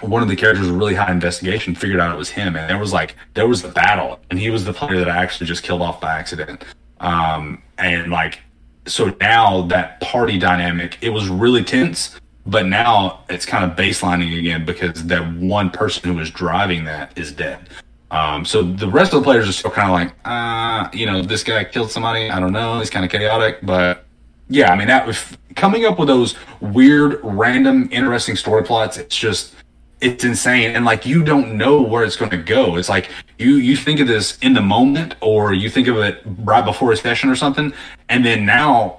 [0.00, 2.78] one of the characters with really high investigation figured out it was him, and there
[2.78, 5.62] was like there was a battle, and he was the player that I actually just
[5.62, 6.64] killed off by accident.
[7.00, 8.40] Um, and like
[8.86, 14.38] so now that party dynamic, it was really tense, but now it's kind of baselining
[14.38, 17.68] again because that one person who was driving that is dead.
[18.10, 21.22] Um, so the rest of the players are still kind of like, uh, you know,
[21.22, 22.30] this guy killed somebody.
[22.30, 22.78] I don't know.
[22.78, 24.03] He's kind of chaotic, but
[24.48, 28.96] yeah, I mean, that was coming up with those weird, random, interesting story plots.
[28.96, 29.54] It's just,
[30.00, 30.72] it's insane.
[30.72, 32.76] And like, you don't know where it's going to go.
[32.76, 36.22] It's like you, you think of this in the moment or you think of it
[36.24, 37.72] right before a session or something.
[38.08, 38.98] And then now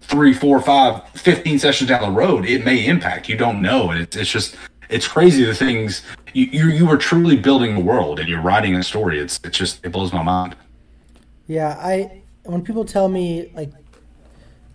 [0.00, 3.28] three, four, five, 15 sessions down the road, it may impact.
[3.28, 3.90] You don't know.
[3.90, 4.56] And it's, it's just,
[4.92, 6.02] it's crazy the things
[6.34, 9.18] you, you you are truly building a world and you're writing a story.
[9.18, 10.54] It's it's just it blows my mind.
[11.46, 13.72] Yeah, I when people tell me like,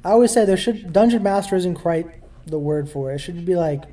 [0.03, 2.07] I always say there should dungeon master isn't quite
[2.45, 3.15] the word for it.
[3.15, 3.83] It should be like,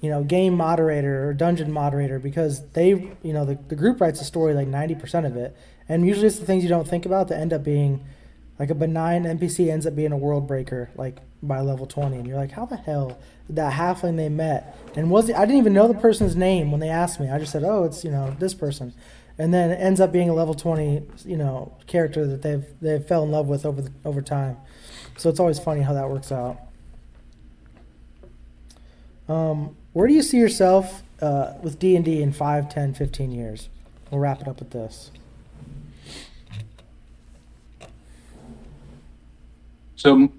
[0.00, 2.88] you know, game moderator or dungeon moderator because they
[3.22, 5.56] you know the the group writes a story like ninety percent of it,
[5.88, 8.04] and usually it's the things you don't think about that end up being
[8.58, 12.26] like a benign NPC ends up being a world breaker like by level twenty, and
[12.26, 15.72] you're like, how the hell did that halfling they met, and was I didn't even
[15.72, 17.28] know the person's name when they asked me.
[17.28, 18.94] I just said, "Oh, it's you know this person,"
[19.38, 23.04] and then it ends up being a level twenty, you know, character that they've they've
[23.04, 24.56] fell in love with over the, over time.
[25.16, 26.58] So it's always funny how that works out.
[29.28, 33.32] Um, where do you see yourself uh, with D and D in 5, 10, 15
[33.32, 33.68] years?
[34.10, 35.10] We'll wrap it up with this.
[39.96, 40.30] So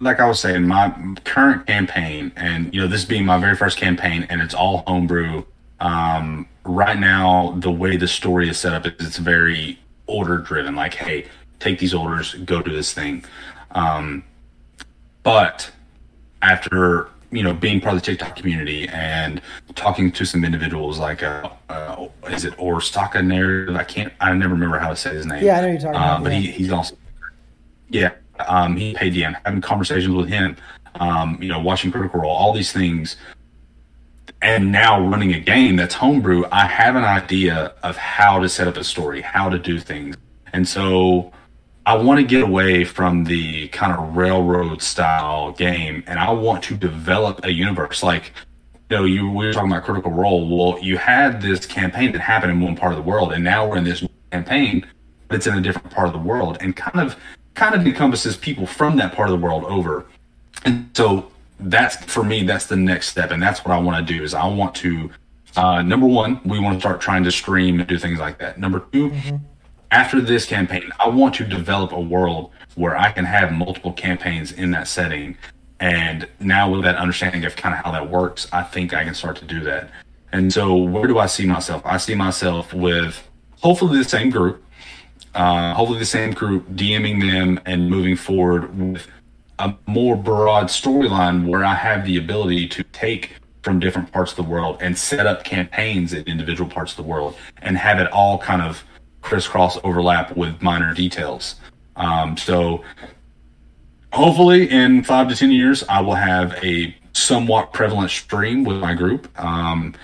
[0.00, 0.94] like I was saying, my
[1.24, 5.44] current campaign, and you know, this being my very first campaign, and it's all homebrew.
[5.80, 10.74] Um, right now, the way the story is set up, is it's very order driven.
[10.74, 11.26] Like, hey,
[11.58, 13.24] take these orders, go do this thing.
[13.72, 14.24] Um,
[15.22, 15.70] but
[16.42, 19.42] after you know being part of the TikTok community and
[19.74, 23.76] talking to some individuals like uh, uh is it Orstaka narrative?
[23.76, 24.12] I can't.
[24.20, 25.44] I never remember how to say his name.
[25.44, 26.16] Yeah, I know you're talking about.
[26.16, 26.38] Um, but yeah.
[26.38, 26.96] he, he's also
[27.90, 28.12] yeah
[28.46, 30.56] um, he paid DM, having conversations with him,
[30.96, 33.16] um, you know, watching Critical Role, all these things.
[34.40, 38.68] And now running a game that's homebrew, I have an idea of how to set
[38.68, 40.16] up a story, how to do things.
[40.52, 41.32] And so
[41.88, 46.62] I want to get away from the kind of railroad style game and I want
[46.64, 48.02] to develop a universe.
[48.02, 48.34] Like,
[48.90, 50.46] you know, you we were talking about Critical Role.
[50.46, 53.66] Well, you had this campaign that happened in one part of the world, and now
[53.66, 54.86] we're in this campaign,
[55.28, 56.58] but it's in a different part of the world.
[56.60, 57.16] And kind of
[57.54, 60.04] kind of encompasses people from that part of the world over.
[60.66, 63.30] And so that's for me, that's the next step.
[63.30, 65.10] And that's what I want to do is I want to,
[65.56, 68.58] uh, number one, we want to start trying to stream and do things like that.
[68.58, 69.36] Number 2 mm-hmm.
[69.90, 74.52] After this campaign, I want to develop a world where I can have multiple campaigns
[74.52, 75.36] in that setting.
[75.80, 79.14] And now with that understanding of kind of how that works, I think I can
[79.14, 79.90] start to do that.
[80.32, 81.82] And so where do I see myself?
[81.84, 83.28] I see myself with
[83.60, 84.62] hopefully the same group
[85.34, 89.06] uh, hopefully the same group DMing them and moving forward with
[89.58, 93.32] a more broad storyline where I have the ability to take
[93.62, 97.02] from different parts of the world and set up campaigns in individual parts of the
[97.02, 98.84] world and have it all kind of
[99.22, 101.56] crisscross overlap with minor details.
[101.96, 102.82] Um, so
[104.12, 108.94] hopefully in five to 10 years, I will have a somewhat prevalent stream with my
[108.94, 109.28] group.
[109.38, 109.94] Um,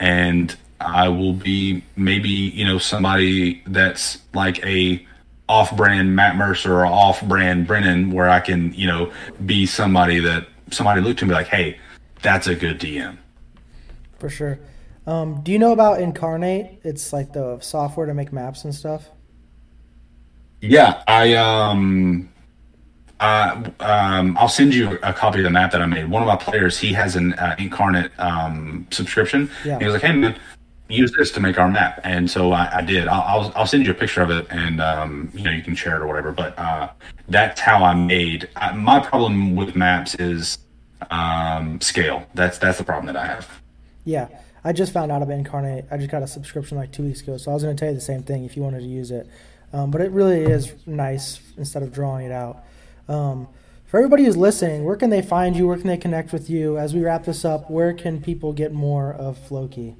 [0.00, 5.06] and I will be maybe you know somebody that's like a
[5.48, 9.12] off-brand Matt Mercer or off-brand Brennan, where I can you know
[9.46, 11.78] be somebody that somebody look to and be like, hey,
[12.22, 13.16] that's a good DM.
[14.18, 14.58] For sure.
[15.06, 16.78] Um, do you know about Inkarnate?
[16.84, 19.08] It's like the software to make maps and stuff.
[20.60, 22.32] Yeah, I um,
[23.20, 26.08] uh, um, I'll send you a copy of the map that I made.
[26.08, 29.50] One of my players, he has an uh, Inkarnate um, subscription.
[29.64, 29.78] Yeah.
[29.78, 30.38] He was like, "Hey man,
[30.88, 32.00] use this to make our map.
[32.04, 33.08] And so I, I did.
[33.08, 35.74] I'll, I'll, I'll, send you a picture of it, and um, you know you can
[35.74, 36.32] share it or whatever.
[36.32, 36.90] But uh,
[37.28, 38.48] that's how I made.
[38.56, 40.58] I, my problem with maps is
[41.10, 42.26] um, scale.
[42.34, 43.48] That's that's the problem that I have.
[44.04, 44.28] Yeah,
[44.64, 45.86] I just found out about Inkarnate.
[45.90, 47.90] I just got a subscription like two weeks ago, so I was going to tell
[47.90, 49.28] you the same thing if you wanted to use it.
[49.72, 52.64] Um, but it really is nice instead of drawing it out.
[53.08, 53.48] Um,
[53.84, 55.68] for everybody who's listening, where can they find you?
[55.68, 56.78] Where can they connect with you?
[56.78, 59.96] As we wrap this up, where can people get more of Floki?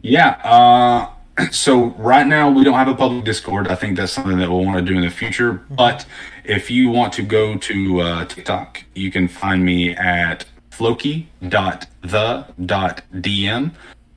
[0.00, 0.38] Yeah.
[0.44, 1.10] Uh,
[1.50, 3.68] so right now we don't have a public Discord.
[3.68, 5.64] I think that's something that we'll want to do in the future.
[5.70, 6.06] But
[6.44, 10.44] if you want to go to uh, TikTok, you can find me at
[10.74, 13.70] floki.the.dm.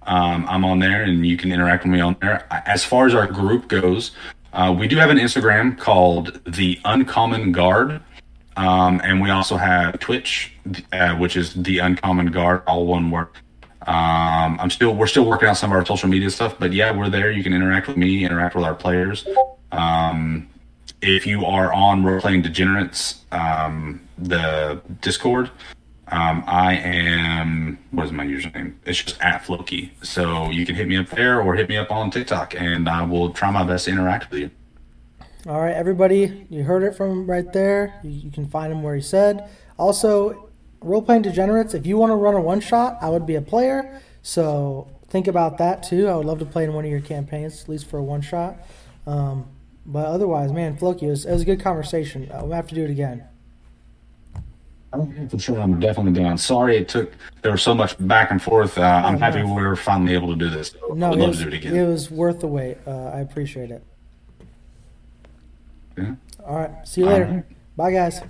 [0.04, 2.46] Um, I'm on there and you can interact with me on there.
[2.66, 4.12] As far as our group goes,
[4.54, 8.02] Uh, we do have an Instagram called the Uncommon Guard,
[8.56, 10.54] um, and we also have Twitch,
[10.94, 13.28] uh, which is the Uncommon Guard, all one word.
[13.86, 16.92] Um, I'm still we're still working out some of our social media stuff, but yeah,
[16.98, 17.30] we're there.
[17.30, 19.28] You can interact with me, interact with our players.
[19.72, 20.48] Um,
[21.02, 25.52] if you are on Role Playing Degenerates, um, the Discord,
[26.10, 28.76] um, I am what is my username?
[28.86, 29.92] It's just at Floki.
[30.02, 33.04] So you can hit me up there or hit me up on TikTok, and I
[33.04, 34.52] will try my best to interact with you.
[35.48, 38.00] All right, everybody, you heard it from right there.
[38.04, 39.50] You, you can find him where he said.
[39.78, 40.50] Also,
[40.82, 41.74] role playing degenerates.
[41.74, 44.02] If you want to run a one shot, I would be a player.
[44.22, 46.08] So think about that too.
[46.08, 48.22] I would love to play in one of your campaigns, at least for a one
[48.22, 48.58] shot.
[49.06, 49.48] Um,
[49.86, 52.30] but otherwise, man, Floki, it was, it was a good conversation.
[52.32, 53.24] Uh, we'll have to do it again.
[54.94, 55.60] I'm for sure.
[55.60, 56.38] I'm definitely down.
[56.38, 57.12] Sorry it took.
[57.42, 58.78] There was so much back and forth.
[58.78, 59.54] Uh, I'm Oh, happy no.
[59.54, 60.76] we were finally able to do this.
[60.94, 61.76] No, I'd it love was, to do it again.
[61.76, 62.78] it was worth the wait.
[62.88, 63.84] Uh, I appreciate it.
[65.98, 66.16] Yeah.
[66.46, 67.26] All right, see you later.
[67.26, 67.44] right.
[67.76, 68.22] Bye, guys.